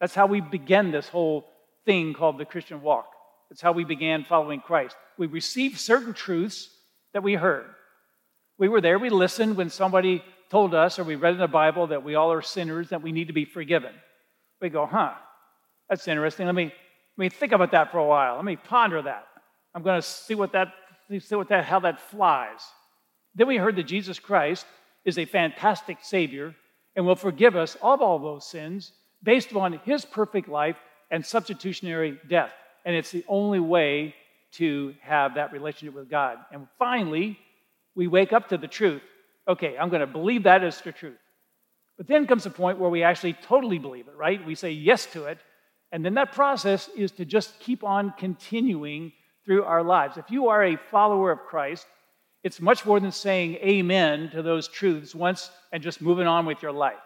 That's 0.00 0.14
how 0.14 0.26
we 0.26 0.40
begin 0.40 0.90
this 0.90 1.08
whole 1.08 1.48
thing 1.84 2.12
called 2.12 2.38
the 2.38 2.44
Christian 2.44 2.82
walk. 2.82 3.10
It's 3.50 3.60
how 3.60 3.72
we 3.72 3.84
began 3.84 4.24
following 4.24 4.60
Christ. 4.60 4.96
We 5.16 5.26
received 5.26 5.78
certain 5.78 6.12
truths 6.12 6.70
that 7.12 7.22
we 7.22 7.34
heard. 7.34 7.66
We 8.58 8.68
were 8.68 8.80
there, 8.80 8.98
we 8.98 9.10
listened 9.10 9.56
when 9.56 9.70
somebody 9.70 10.24
told 10.50 10.74
us, 10.74 10.98
or 10.98 11.04
we 11.04 11.14
read 11.14 11.34
in 11.34 11.40
the 11.40 11.46
Bible 11.46 11.88
that 11.88 12.04
we 12.04 12.16
all 12.16 12.32
are 12.32 12.42
sinners, 12.42 12.88
that 12.88 13.02
we 13.02 13.12
need 13.12 13.28
to 13.28 13.32
be 13.32 13.44
forgiven. 13.44 13.92
We 14.60 14.70
go, 14.70 14.86
huh, 14.86 15.14
that's 15.88 16.08
interesting. 16.08 16.46
Let 16.46 16.54
me, 16.54 16.64
let 16.64 16.72
me 17.16 17.28
think 17.28 17.52
about 17.52 17.70
that 17.72 17.92
for 17.92 17.98
a 17.98 18.04
while. 18.04 18.36
Let 18.36 18.44
me 18.44 18.56
ponder 18.56 19.00
that. 19.02 19.27
I'm 19.74 19.82
going 19.82 20.00
to 20.00 20.06
see 20.06 20.34
what 20.34 20.52
that, 20.52 20.72
see 21.20 21.34
what 21.34 21.48
that, 21.48 21.64
how 21.64 21.80
that 21.80 22.00
flies. 22.00 22.60
Then 23.34 23.46
we 23.46 23.56
heard 23.56 23.76
that 23.76 23.84
Jesus 23.84 24.18
Christ 24.18 24.66
is 25.04 25.18
a 25.18 25.24
fantastic 25.24 25.98
Savior 26.02 26.54
and 26.96 27.06
will 27.06 27.16
forgive 27.16 27.56
us 27.56 27.76
of 27.82 28.00
all 28.00 28.18
those 28.18 28.46
sins 28.46 28.92
based 29.22 29.50
upon 29.50 29.74
His 29.84 30.04
perfect 30.04 30.48
life 30.48 30.76
and 31.10 31.24
substitutionary 31.24 32.18
death. 32.28 32.52
And 32.84 32.94
it's 32.94 33.10
the 33.10 33.24
only 33.28 33.60
way 33.60 34.14
to 34.52 34.94
have 35.02 35.34
that 35.34 35.52
relationship 35.52 35.94
with 35.94 36.10
God. 36.10 36.38
And 36.52 36.66
finally, 36.78 37.38
we 37.94 38.06
wake 38.06 38.32
up 38.32 38.48
to 38.48 38.58
the 38.58 38.68
truth. 38.68 39.02
Okay, 39.46 39.76
I'm 39.78 39.88
going 39.88 40.00
to 40.00 40.06
believe 40.06 40.44
that 40.44 40.64
as 40.64 40.80
the 40.80 40.92
truth. 40.92 41.18
But 41.96 42.06
then 42.06 42.26
comes 42.26 42.46
a 42.46 42.50
point 42.50 42.78
where 42.78 42.90
we 42.90 43.02
actually 43.02 43.32
totally 43.32 43.78
believe 43.78 44.08
it, 44.08 44.16
right? 44.16 44.44
We 44.46 44.54
say 44.54 44.70
yes 44.70 45.06
to 45.06 45.24
it. 45.24 45.38
And 45.90 46.04
then 46.04 46.14
that 46.14 46.32
process 46.32 46.88
is 46.96 47.10
to 47.12 47.24
just 47.24 47.58
keep 47.60 47.82
on 47.82 48.14
continuing 48.16 49.12
through 49.48 49.64
our 49.64 49.82
lives. 49.82 50.18
If 50.18 50.30
you 50.30 50.48
are 50.48 50.62
a 50.62 50.76
follower 50.90 51.32
of 51.32 51.38
Christ, 51.40 51.86
it's 52.44 52.60
much 52.60 52.84
more 52.84 53.00
than 53.00 53.12
saying 53.12 53.54
amen 53.54 54.28
to 54.32 54.42
those 54.42 54.68
truths 54.68 55.14
once 55.14 55.50
and 55.72 55.82
just 55.82 56.02
moving 56.02 56.26
on 56.26 56.44
with 56.44 56.62
your 56.62 56.70
life. 56.70 57.00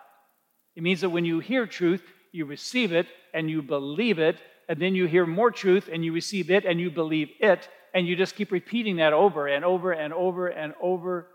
It 0.75 0.83
means 0.83 1.03
that 1.03 1.11
when 1.11 1.25
you 1.25 1.39
hear 1.39 1.69
truth, 1.69 2.03
you 2.33 2.45
receive 2.45 2.93
it 2.93 3.07
and 3.33 3.49
you 3.49 3.63
believe 3.63 4.19
it, 4.19 4.39
and 4.69 4.83
then 4.83 4.97
you 4.97 5.07
hear 5.07 5.25
more 5.25 5.53
truth 5.53 5.89
and 5.91 6.05
you 6.05 6.13
receive 6.13 6.51
it 6.51 6.65
and 6.65 6.81
you 6.81 6.91
believe 6.91 7.29
it, 7.39 7.69
and 7.95 8.09
you 8.09 8.17
just 8.17 8.35
keep 8.35 8.51
repeating 8.51 8.97
that 8.97 9.13
over 9.13 9.47
and 9.47 9.65
over 9.65 9.93
and 9.93 10.13
over 10.13 10.49
and 10.49 10.75
over 10.83 11.29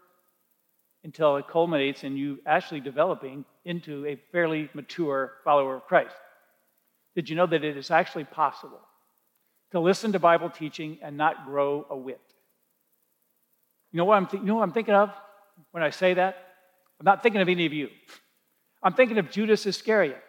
until 1.05 1.37
it 1.37 1.47
culminates 1.47 2.03
in 2.03 2.17
you 2.17 2.39
actually 2.45 2.81
developing 2.81 3.45
into 3.63 4.05
a 4.05 4.19
fairly 4.33 4.69
mature 4.73 5.35
follower 5.45 5.77
of 5.77 5.85
Christ. 5.85 6.15
Did 7.15 7.29
you 7.29 7.37
know 7.37 7.47
that 7.47 7.63
it 7.63 7.77
is 7.77 7.91
actually 7.91 8.25
possible 8.25 8.81
to 9.71 9.79
listen 9.79 10.11
to 10.13 10.19
Bible 10.19 10.49
teaching 10.49 10.99
and 11.01 11.17
not 11.17 11.45
grow 11.45 11.85
a 11.89 11.97
whit? 11.97 12.21
You 13.91 13.97
know 13.97 14.05
what 14.05 14.15
I'm, 14.15 14.27
th- 14.27 14.41
you 14.41 14.47
know 14.47 14.55
what 14.55 14.63
I'm 14.63 14.71
thinking 14.71 14.93
of 14.93 15.11
when 15.71 15.83
I 15.83 15.89
say 15.89 16.13
that? 16.13 16.35
I'm 16.99 17.05
not 17.05 17.23
thinking 17.23 17.41
of 17.41 17.49
any 17.49 17.65
of 17.65 17.73
you. 17.73 17.89
I'm 18.81 18.93
thinking 18.93 19.17
of 19.17 19.31
Judas 19.31 19.65
Iscariot. 19.65 20.21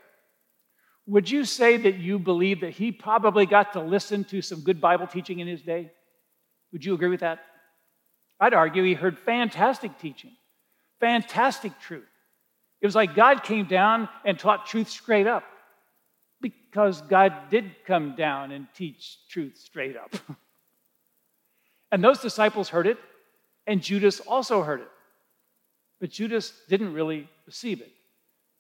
Would 1.07 1.31
you 1.31 1.45
say 1.45 1.77
that 1.79 1.97
you 1.97 2.19
believe 2.19 2.61
that 2.61 2.71
he 2.71 2.93
probably 2.93 3.47
got 3.47 3.73
to 3.73 3.81
listen 3.81 4.25
to 4.25 4.43
some 4.43 4.61
good 4.61 4.81
Bible 4.81 5.07
teaching 5.07 5.41
in 5.41 5.47
his 5.47 5.63
day? 5.63 5.91
Would 6.73 6.85
you 6.85 6.95
agree 6.95 7.09
with 7.09 7.21
that? 7.21 7.39
I'd 8.41 8.55
argue 8.55 8.85
he 8.85 8.95
heard 8.95 9.19
fantastic 9.19 9.99
teaching, 9.99 10.33
fantastic 11.01 11.79
truth. 11.81 12.09
It 12.81 12.87
was 12.87 12.95
like 12.95 13.15
God 13.15 13.43
came 13.43 13.67
down 13.67 14.09
and 14.25 14.39
taught 14.39 14.67
truth 14.67 14.89
straight 14.89 15.27
up 15.27 15.45
because 16.41 17.03
God 17.03 17.51
did 17.51 17.65
come 17.87 18.15
down 18.15 18.53
and 18.53 18.67
teach 18.75 19.19
truth 19.29 19.57
straight 19.57 19.97
up. 19.97 20.15
and 21.93 22.03
those 22.03 22.21
disciples 22.21 22.69
heard 22.69 22.87
it, 22.87 22.99
and 23.67 23.83
Judas 23.83 24.21
also 24.21 24.63
heard 24.63 24.81
it. 24.81 24.89
But 26.01 26.11
Judas 26.11 26.53
didn't 26.69 26.93
really 26.93 27.29
receive 27.47 27.81
it, 27.81 27.91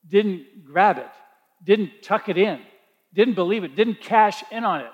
didn't 0.07 0.65
grab 0.65 0.99
it, 0.99 1.11
didn't 1.65 2.03
tuck 2.03 2.29
it 2.29 2.37
in, 2.37 2.61
didn't 3.15 3.35
believe 3.35 3.65
it, 3.65 3.77
didn't 3.77 4.01
cash 4.01 4.43
in 4.51 4.65
on 4.65 4.81
it, 4.81 4.91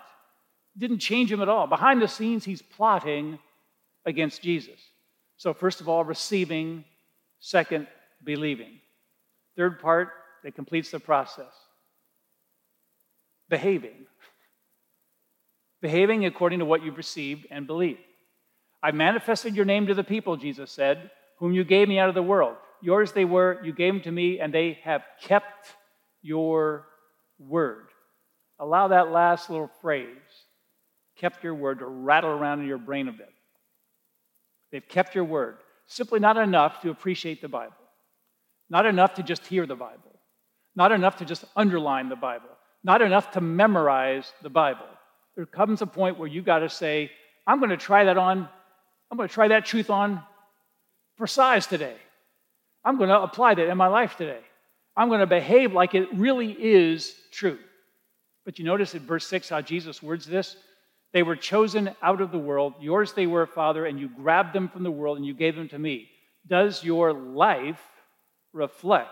didn't 0.76 0.98
change 0.98 1.32
him 1.32 1.40
at 1.40 1.48
all. 1.48 1.66
Behind 1.66 2.02
the 2.02 2.08
scenes, 2.08 2.44
he's 2.44 2.60
plotting 2.60 3.38
against 4.04 4.42
Jesus. 4.42 4.78
So, 5.36 5.54
first 5.54 5.80
of 5.80 5.88
all, 5.88 6.04
receiving, 6.04 6.84
second, 7.40 7.86
believing. 8.22 8.80
Third 9.56 9.80
part 9.80 10.10
that 10.42 10.54
completes 10.54 10.90
the 10.90 11.00
process 11.00 11.52
behaving. 13.48 14.06
Behaving 15.80 16.24
according 16.24 16.60
to 16.60 16.64
what 16.64 16.82
you've 16.82 16.96
received 16.96 17.46
and 17.50 17.66
believed. 17.66 18.00
I 18.82 18.92
manifested 18.92 19.54
your 19.56 19.64
name 19.64 19.86
to 19.86 19.94
the 19.94 20.04
people, 20.04 20.36
Jesus 20.36 20.70
said, 20.70 21.10
whom 21.38 21.52
you 21.52 21.64
gave 21.64 21.88
me 21.88 21.98
out 21.98 22.08
of 22.08 22.14
the 22.14 22.22
world. 22.22 22.56
Yours 22.80 23.12
they 23.12 23.24
were, 23.24 23.60
you 23.64 23.72
gave 23.72 23.94
them 23.94 24.02
to 24.02 24.12
me, 24.12 24.40
and 24.40 24.52
they 24.52 24.78
have 24.84 25.02
kept 25.22 25.74
your 26.22 26.86
word. 27.38 27.86
Allow 28.58 28.88
that 28.88 29.10
last 29.10 29.50
little 29.50 29.70
phrase, 29.80 30.06
kept 31.16 31.42
your 31.42 31.54
word, 31.54 31.78
to 31.78 31.86
rattle 31.86 32.30
around 32.30 32.60
in 32.60 32.66
your 32.66 32.78
brain 32.78 33.08
a 33.08 33.12
bit. 33.12 33.32
They've 34.70 34.86
kept 34.86 35.14
your 35.14 35.24
word. 35.24 35.56
Simply 35.86 36.20
not 36.20 36.36
enough 36.36 36.80
to 36.80 36.90
appreciate 36.90 37.40
the 37.42 37.48
Bible, 37.48 37.74
not 38.70 38.86
enough 38.86 39.14
to 39.14 39.22
just 39.22 39.46
hear 39.46 39.66
the 39.66 39.74
Bible, 39.74 40.18
not 40.74 40.92
enough 40.92 41.16
to 41.16 41.24
just 41.24 41.44
underline 41.56 42.08
the 42.08 42.16
Bible, 42.16 42.48
not 42.84 43.02
enough 43.02 43.32
to 43.32 43.40
memorize 43.40 44.32
the 44.42 44.50
Bible. 44.50 44.86
There 45.34 45.46
comes 45.46 45.82
a 45.82 45.86
point 45.86 46.18
where 46.18 46.28
you 46.28 46.42
got 46.42 46.60
to 46.60 46.68
say, 46.68 47.10
I'm 47.46 47.58
going 47.58 47.70
to 47.70 47.76
try 47.76 48.04
that 48.04 48.16
on 48.16 48.48
I'm 49.10 49.16
going 49.16 49.28
to 49.28 49.34
try 49.34 49.46
that 49.46 49.64
truth 49.64 49.90
on 49.90 50.20
for 51.16 51.28
size 51.28 51.68
today. 51.68 51.94
I'm 52.84 52.98
going 52.98 53.10
to 53.10 53.20
apply 53.20 53.54
that 53.54 53.68
in 53.68 53.78
my 53.78 53.86
life 53.86 54.16
today. 54.16 54.40
I'm 54.96 55.08
going 55.08 55.20
to 55.20 55.26
behave 55.26 55.72
like 55.72 55.94
it 55.94 56.08
really 56.14 56.50
is 56.50 57.14
true. 57.30 57.58
But 58.44 58.58
you 58.58 58.64
notice 58.64 58.94
in 58.94 59.06
verse 59.06 59.26
6 59.28 59.48
how 59.48 59.60
Jesus 59.60 60.02
words 60.02 60.26
this? 60.26 60.56
They 61.12 61.22
were 61.22 61.36
chosen 61.36 61.94
out 62.02 62.20
of 62.20 62.32
the 62.32 62.38
world. 62.38 62.74
Yours 62.80 63.12
they 63.12 63.28
were, 63.28 63.46
Father, 63.46 63.86
and 63.86 64.00
you 64.00 64.08
grabbed 64.08 64.52
them 64.52 64.68
from 64.68 64.82
the 64.82 64.90
world 64.90 65.16
and 65.16 65.24
you 65.24 65.32
gave 65.32 65.54
them 65.54 65.68
to 65.68 65.78
me. 65.78 66.08
Does 66.46 66.82
your 66.82 67.12
life 67.12 67.80
reflect 68.52 69.10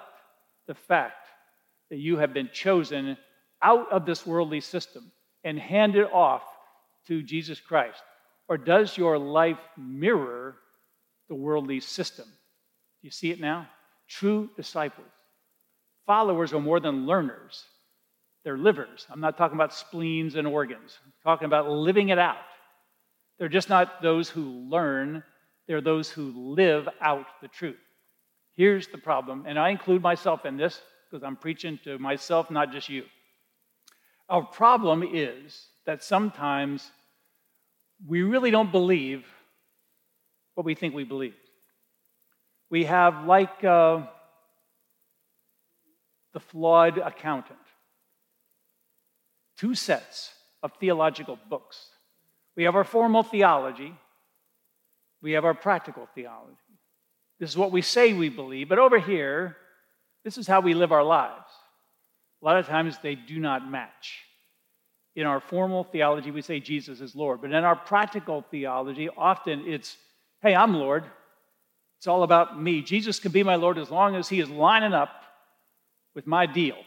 the 0.66 0.74
fact 0.74 1.28
that 1.90 1.98
you 1.98 2.18
have 2.18 2.35
been 2.35 2.50
chosen 2.52 3.16
out 3.62 3.90
of 3.92 4.07
this 4.07 4.27
worldly 4.27 4.61
system 4.61 5.11
and 5.44 5.59
hand 5.59 5.96
it 5.96 6.11
off 6.12 6.42
to 7.07 7.22
Jesus 7.22 7.61
Christ? 7.61 8.03
Or 8.48 8.59
does 8.59 8.96
your 8.96 9.18
life 9.18 9.59
mirror 9.77 10.57
the 11.29 11.35
worldly 11.35 11.81
system? 11.81 12.27
Do 12.27 13.07
you 13.07 13.11
see 13.11 13.31
it 13.31 13.40
now? 13.40 13.68
True 14.09 14.51
disciples. 14.57 15.07
Followers 16.07 16.53
are 16.53 16.61
more 16.61 16.81
than 16.81 17.07
learners, 17.07 17.64
they're 18.44 18.59
livers. 18.59 19.07
I'm 19.09 19.20
not 19.20 19.38
talking 19.38 19.57
about 19.57 19.72
spleens 19.72 20.35
and 20.35 20.46
organs, 20.46 20.98
I'm 21.05 21.12
talking 21.22 21.46
about 21.46 21.70
living 21.70 22.09
it 22.09 22.18
out. 22.18 22.37
They're 23.38 23.48
just 23.48 23.68
not 23.68 24.03
those 24.03 24.29
who 24.29 24.42
learn, 24.42 25.22
they're 25.66 25.81
those 25.81 26.11
who 26.11 26.55
live 26.55 26.88
out 27.01 27.27
the 27.40 27.48
truth. 27.48 27.79
Here's 28.55 28.88
the 28.88 28.98
problem, 28.98 29.44
and 29.46 29.59
I 29.59 29.70
include 29.70 30.03
myself 30.03 30.44
in 30.44 30.57
this 30.57 30.81
because 31.11 31.25
I'm 31.25 31.37
preaching 31.37 31.79
to 31.85 31.98
myself, 31.98 32.51
not 32.51 32.72
just 32.72 32.88
you. 32.88 33.05
Our 34.33 34.42
problem 34.42 35.03
is 35.03 35.66
that 35.85 36.03
sometimes 36.03 36.90
we 38.07 38.23
really 38.23 38.51
don't 38.51 38.73
believe 38.73 39.27
what 40.55 40.64
we 40.64 40.75
think 40.75 40.95
we 40.95 41.05
believe. 41.05 41.35
We 42.71 42.85
have, 42.85 43.27
like 43.27 43.62
uh, 43.62 44.07
the 46.33 46.40
flawed 46.40 46.97
accountant, 46.97 47.59
two 49.59 49.75
sets 49.75 50.33
of 50.62 50.73
theological 50.81 51.38
books. 51.51 51.88
We 52.57 52.64
have 52.64 52.75
our 52.75 52.85
formal 52.85 53.25
theology, 53.25 53.95
we 55.21 55.33
have 55.33 55.45
our 55.45 55.53
practical 55.53 56.09
theology. 56.14 56.57
This 57.38 57.51
is 57.51 57.59
what 57.59 57.71
we 57.71 57.83
say 57.83 58.14
we 58.14 58.31
believe, 58.31 58.71
but 58.71 58.79
over 58.79 58.99
here, 58.99 59.59
this 60.25 60.38
is 60.38 60.47
how 60.47 60.61
we 60.61 60.73
live 60.73 60.90
our 60.90 61.05
lives. 61.05 61.53
A 62.42 62.44
lot 62.44 62.59
of 62.59 62.66
times 62.66 62.98
they 62.98 63.14
do 63.14 63.38
not 63.38 63.70
match. 63.70 64.20
In 65.14 65.26
our 65.26 65.40
formal 65.40 65.85
theology, 65.85 66.31
we 66.31 66.42
say 66.42 66.59
Jesus 66.59 67.00
is 67.00 67.14
Lord, 67.14 67.40
but 67.40 67.52
in 67.52 67.64
our 67.64 67.76
practical 67.76 68.44
theology, 68.50 69.09
often 69.16 69.64
it's, 69.66 69.96
hey, 70.40 70.55
I'm 70.55 70.74
Lord. 70.74 71.05
It's 71.98 72.07
all 72.07 72.24
about 72.24 72.61
me. 72.61 72.83
Jesus 72.83 73.20
can 73.20 73.31
be 73.31 73.42
my 73.42 73.55
Lord 73.55 73.78
as 73.78 73.90
long 73.90 74.16
as 74.16 74.28
he 74.28 74.40
is 74.40 74.50
lining 74.50 74.92
up 74.92 75.11
with 76.14 76.26
my 76.26 76.46
deal. 76.46 76.78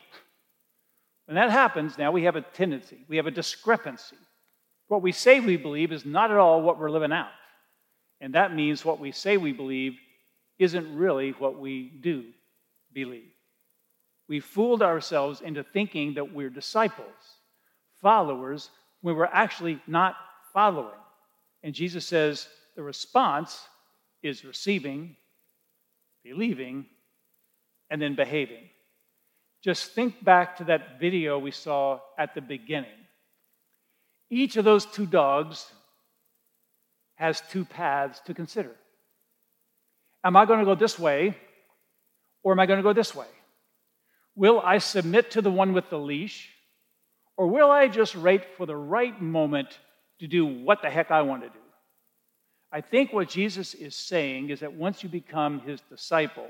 When 1.26 1.36
that 1.36 1.52
happens, 1.52 1.98
now 1.98 2.12
we 2.12 2.24
have 2.24 2.36
a 2.36 2.42
tendency, 2.42 3.06
we 3.08 3.18
have 3.18 3.28
a 3.28 3.32
discrepancy. 3.32 4.18
What 4.88 5.02
we 5.02 5.12
say 5.12 5.40
we 5.40 5.58
believe 5.58 5.92
is 5.92 6.06
not 6.06 6.32
at 6.32 6.38
all 6.38 6.62
what 6.62 6.80
we're 6.80 6.92
living 6.92 7.14
out. 7.14 7.32
And 8.20 8.36
that 8.36 8.54
means 8.54 8.84
what 8.84 9.00
we 9.00 9.12
say 9.12 9.38
we 9.38 9.54
believe 9.54 9.94
isn't 10.60 10.98
really 10.98 11.32
what 11.32 11.60
we 11.60 11.90
do 12.02 12.26
believe. 12.94 13.35
We 14.28 14.40
fooled 14.40 14.82
ourselves 14.82 15.42
into 15.42 15.64
thinking 15.64 16.16
that 16.16 16.34
we're 16.34 16.50
disciples, 16.50 17.08
followers, 18.02 18.70
when 19.02 19.16
we're 19.16 19.26
actually 19.26 19.80
not 19.88 20.16
following. 20.54 21.00
And 21.64 21.74
Jesus 21.74 22.06
says 22.06 22.48
the 22.76 22.84
response 22.84 23.68
is 24.24 24.44
receiving, 24.44 25.16
believing, 26.24 26.88
and 27.90 28.02
then 28.02 28.16
behaving. 28.16 28.70
Just 29.64 29.92
think 29.92 30.24
back 30.24 30.58
to 30.58 30.64
that 30.66 31.00
video 31.00 31.38
we 31.40 31.52
saw 31.52 32.00
at 32.18 32.34
the 32.34 32.42
beginning. 32.42 32.90
Each 34.30 34.58
of 34.58 34.66
those 34.66 34.86
two 34.86 35.06
dogs 35.06 35.72
has 37.16 37.42
two 37.50 37.66
paths 37.66 38.20
to 38.26 38.34
consider. 38.34 38.76
Am 40.24 40.36
I 40.36 40.46
going 40.46 40.60
to 40.60 40.66
go 40.66 40.76
this 40.76 40.98
way 40.98 41.38
or 42.44 42.52
am 42.54 42.60
I 42.60 42.66
going 42.66 42.78
to 42.78 42.84
go 42.84 42.94
this 42.94 43.14
way? 43.14 43.28
Will 44.36 44.60
I 44.60 44.80
submit 44.80 45.32
to 45.32 45.42
the 45.42 45.52
one 45.52 45.74
with 45.74 45.90
the 45.90 46.00
leash 46.00 46.50
or 47.38 47.48
will 47.48 47.72
I 47.72 47.88
just 47.88 48.16
wait 48.16 48.44
for 48.58 48.66
the 48.66 48.76
right 48.76 49.20
moment 49.22 49.80
to 50.20 50.28
do 50.28 50.46
what 50.46 50.82
the 50.82 50.90
heck 50.90 51.12
I 51.12 51.22
want 51.22 51.44
to 51.44 51.50
do? 51.50 51.60
I 52.72 52.82
think 52.82 53.14
what 53.14 53.30
Jesus 53.30 53.74
is 53.74 53.96
saying 53.96 54.50
is 54.50 54.62
that 54.62 54.74
once 54.74 55.04
you 55.04 55.10
become 55.10 55.62
his 55.62 55.82
disciple, 55.90 56.50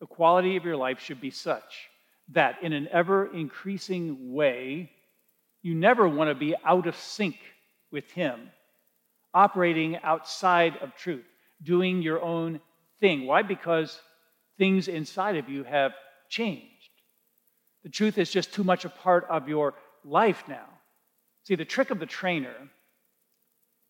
the 0.00 0.06
quality 0.06 0.56
of 0.56 0.64
your 0.64 0.76
life 0.76 1.00
should 1.00 1.20
be 1.20 1.30
such 1.30 1.88
that 2.32 2.62
in 2.62 2.72
an 2.72 2.88
ever 2.90 3.32
increasing 3.32 4.32
way, 4.32 4.90
you 5.62 5.74
never 5.74 6.08
want 6.08 6.30
to 6.30 6.34
be 6.34 6.54
out 6.64 6.86
of 6.86 6.96
sync 6.96 7.36
with 7.92 8.10
him, 8.12 8.50
operating 9.32 9.96
outside 9.98 10.76
of 10.78 10.94
truth, 10.96 11.24
doing 11.62 12.02
your 12.02 12.22
own 12.22 12.60
thing. 13.00 13.26
Why? 13.26 13.42
Because 13.42 14.00
things 14.58 14.88
inside 14.88 15.36
of 15.36 15.48
you 15.48 15.64
have 15.64 15.92
changed. 16.34 16.90
The 17.84 17.90
truth 17.90 18.18
is 18.18 18.30
just 18.30 18.52
too 18.52 18.64
much 18.64 18.84
a 18.84 18.88
part 18.88 19.24
of 19.30 19.48
your 19.48 19.74
life 20.04 20.42
now. 20.48 20.66
See, 21.44 21.54
the 21.54 21.64
trick 21.64 21.90
of 21.90 22.00
the 22.00 22.06
trainer 22.06 22.56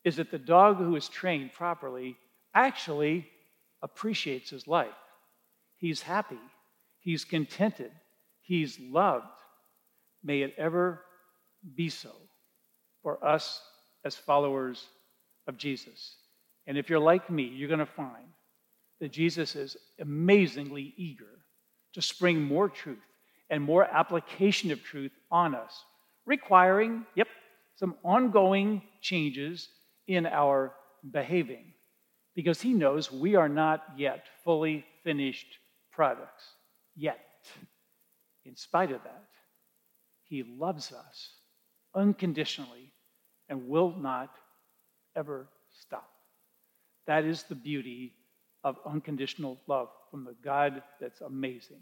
is 0.05 0.17
that 0.17 0.31
the 0.31 0.39
dog 0.39 0.77
who 0.77 0.95
is 0.97 1.09
trained 1.09 1.55
properly 1.55 2.17
actually 2.55 3.27
appreciates 3.83 4.51
his 4.51 4.67
life. 4.67 5.01
He's 5.77 6.03
happy, 6.03 6.45
he's 6.99 7.25
contented, 7.25 7.93
he's 8.43 8.79
loved. 8.79 9.25
May 10.23 10.43
it 10.43 10.55
ever 10.59 11.01
be 11.75 11.89
so 11.89 12.13
for 13.03 13.25
us 13.25 13.63
as 14.05 14.17
followers 14.17 14.87
of 15.47 15.57
Jesus. 15.57 16.17
And 16.67 16.77
if 16.77 16.91
you're 16.91 16.99
like 16.99 17.31
me, 17.31 17.45
you're 17.45 17.69
going 17.69 17.79
to 17.79 17.87
find 17.87 18.29
that 19.01 19.13
Jesus 19.13 19.57
is 19.57 19.77
amazingly 19.99 20.93
eager 20.97 21.44
to 21.95 22.03
spring 22.03 22.43
more 22.43 22.69
truth 22.69 22.99
and 23.51 23.63
more 23.63 23.85
application 23.85 24.71
of 24.71 24.83
truth 24.83 25.13
on 25.31 25.55
us, 25.55 25.85
requiring, 26.27 27.05
yep, 27.15 27.29
some 27.77 27.95
ongoing 28.05 28.83
changes 29.01 29.69
in 30.07 30.27
our 30.27 30.73
behaving 31.11 31.73
because 32.35 32.61
he 32.61 32.73
knows 32.73 33.13
we 33.13 33.35
are 33.37 33.49
not 33.49 33.85
yet 33.97 34.25
fully 34.45 34.85
finished 35.03 35.59
products. 35.93 36.45
Yet. 36.97 37.21
In 38.45 38.57
spite 38.57 38.91
of 38.91 39.03
that, 39.05 39.25
he 40.25 40.43
loves 40.43 40.93
us 40.93 41.31
unconditionally 41.95 42.93
and 43.49 43.69
will 43.69 43.95
not 43.97 44.31
ever 45.17 45.49
stop. 45.71 46.11
That 47.07 47.25
is 47.25 47.45
the 47.45 47.55
beauty 47.55 48.15
of 48.65 48.79
unconditional 48.87 49.59
love 49.67 49.89
from 50.11 50.25
the 50.25 50.35
God 50.43 50.83
that's 51.01 51.21
amazing. 51.21 51.81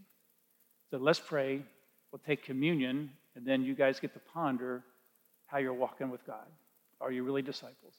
So 0.90 0.99
let's 0.99 1.21
pray. 1.21 1.62
We'll 2.11 2.21
take 2.27 2.45
communion, 2.45 3.11
and 3.35 3.47
then 3.47 3.62
you 3.62 3.75
guys 3.75 4.01
get 4.01 4.12
to 4.14 4.21
ponder 4.35 4.83
how 5.47 5.59
you're 5.59 5.73
walking 5.73 6.11
with 6.11 6.27
God. 6.27 6.47
Are 7.01 7.12
you 7.12 7.23
really 7.23 7.40
disciples? 7.40 7.95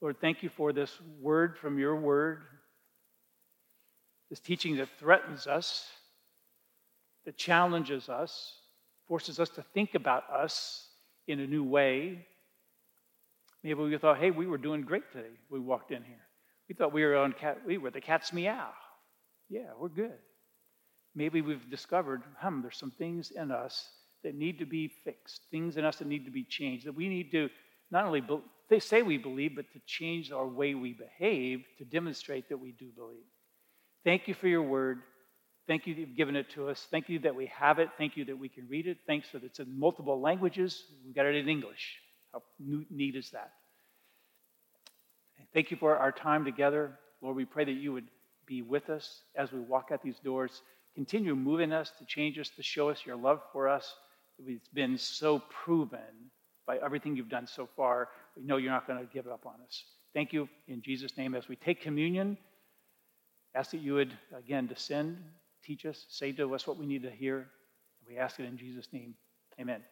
Lord, 0.00 0.20
thank 0.20 0.42
you 0.42 0.48
for 0.48 0.72
this 0.72 0.98
word 1.20 1.56
from 1.56 1.78
your 1.78 1.94
word, 1.94 2.42
this 4.30 4.40
teaching 4.40 4.76
that 4.78 4.88
threatens 4.98 5.46
us, 5.46 5.86
that 7.24 7.36
challenges 7.36 8.08
us, 8.08 8.56
forces 9.06 9.38
us 9.38 9.50
to 9.50 9.62
think 9.74 9.94
about 9.94 10.28
us 10.30 10.88
in 11.28 11.38
a 11.38 11.46
new 11.46 11.62
way. 11.62 12.26
Maybe 13.62 13.74
we 13.74 13.96
thought, 13.98 14.18
hey, 14.18 14.32
we 14.32 14.46
were 14.46 14.58
doing 14.58 14.82
great 14.82 15.12
today. 15.12 15.28
We 15.50 15.60
walked 15.60 15.92
in 15.92 16.02
here. 16.02 16.26
We 16.68 16.74
thought 16.74 16.92
we 16.92 17.04
were 17.04 17.16
on 17.16 17.32
cat, 17.32 17.58
we 17.66 17.78
were 17.78 17.90
the 17.90 18.00
cat's 18.00 18.32
meow. 18.32 18.70
Yeah, 19.48 19.70
we're 19.78 19.88
good. 19.88 20.18
Maybe 21.14 21.42
we've 21.42 21.68
discovered, 21.68 22.22
hmm, 22.40 22.62
there's 22.62 22.78
some 22.78 22.92
things 22.92 23.30
in 23.30 23.50
us 23.50 23.88
that 24.24 24.34
need 24.34 24.58
to 24.60 24.66
be 24.66 24.90
fixed, 25.04 25.42
things 25.50 25.76
in 25.76 25.84
us 25.84 25.96
that 25.96 26.06
need 26.06 26.24
to 26.24 26.30
be 26.30 26.44
changed, 26.44 26.86
that 26.86 26.94
we 26.94 27.08
need 27.08 27.30
to 27.32 27.50
not 27.90 28.06
only 28.06 28.22
be, 28.22 28.38
they 28.70 28.78
say 28.78 29.02
we 29.02 29.18
believe, 29.18 29.54
but 29.54 29.70
to 29.72 29.80
change 29.86 30.32
our 30.32 30.46
way 30.46 30.74
we 30.74 30.94
behave 30.94 31.64
to 31.78 31.84
demonstrate 31.84 32.48
that 32.48 32.56
we 32.56 32.72
do 32.72 32.88
believe. 32.96 33.26
Thank 34.04 34.28
you 34.28 34.34
for 34.34 34.48
your 34.48 34.62
word. 34.62 35.00
Thank 35.66 35.86
you 35.86 35.94
that 35.94 36.00
you've 36.00 36.16
given 36.16 36.34
it 36.34 36.50
to 36.50 36.68
us. 36.68 36.88
Thank 36.90 37.08
you 37.08 37.18
that 37.20 37.34
we 37.34 37.46
have 37.46 37.78
it. 37.78 37.90
Thank 37.98 38.16
you 38.16 38.24
that 38.24 38.38
we 38.38 38.48
can 38.48 38.66
read 38.68 38.86
it. 38.86 38.98
Thanks 39.06 39.28
that 39.32 39.44
it's 39.44 39.60
in 39.60 39.78
multiple 39.78 40.20
languages. 40.20 40.82
We've 41.04 41.14
got 41.14 41.26
it 41.26 41.36
in 41.36 41.48
English. 41.48 41.98
How 42.32 42.42
neat 42.58 43.14
is 43.14 43.30
that? 43.30 43.52
Thank 45.54 45.70
you 45.70 45.76
for 45.76 45.96
our 45.96 46.12
time 46.12 46.44
together. 46.44 46.98
Lord, 47.20 47.36
we 47.36 47.44
pray 47.44 47.64
that 47.64 47.72
you 47.72 47.92
would 47.92 48.08
be 48.46 48.62
with 48.62 48.90
us 48.90 49.22
as 49.36 49.52
we 49.52 49.60
walk 49.60 49.90
out 49.92 50.02
these 50.02 50.18
doors. 50.24 50.62
Continue 50.94 51.34
moving 51.34 51.72
us 51.72 51.92
to 51.98 52.04
change 52.06 52.38
us, 52.38 52.50
to 52.56 52.62
show 52.62 52.88
us 52.88 53.04
your 53.06 53.16
love 53.16 53.40
for 53.52 53.68
us. 53.68 53.94
It's 54.46 54.68
been 54.68 54.98
so 54.98 55.40
proven 55.64 56.30
by 56.66 56.78
everything 56.78 57.16
you've 57.16 57.28
done 57.28 57.46
so 57.46 57.68
far. 57.76 58.08
We 58.36 58.44
know 58.44 58.56
you're 58.56 58.72
not 58.72 58.86
going 58.86 58.98
to 58.98 59.12
give 59.12 59.26
up 59.26 59.46
on 59.46 59.54
us. 59.66 59.84
Thank 60.14 60.32
you 60.32 60.48
in 60.68 60.82
Jesus' 60.82 61.16
name. 61.16 61.34
As 61.34 61.48
we 61.48 61.56
take 61.56 61.80
communion, 61.80 62.36
ask 63.54 63.70
that 63.70 63.80
you 63.80 63.94
would 63.94 64.12
again 64.36 64.66
descend, 64.66 65.18
teach 65.64 65.86
us, 65.86 66.06
say 66.08 66.32
to 66.32 66.54
us 66.54 66.66
what 66.66 66.78
we 66.78 66.86
need 66.86 67.02
to 67.02 67.10
hear. 67.10 67.48
We 68.06 68.18
ask 68.18 68.40
it 68.40 68.44
in 68.44 68.58
Jesus' 68.58 68.88
name. 68.92 69.14
Amen. 69.60 69.82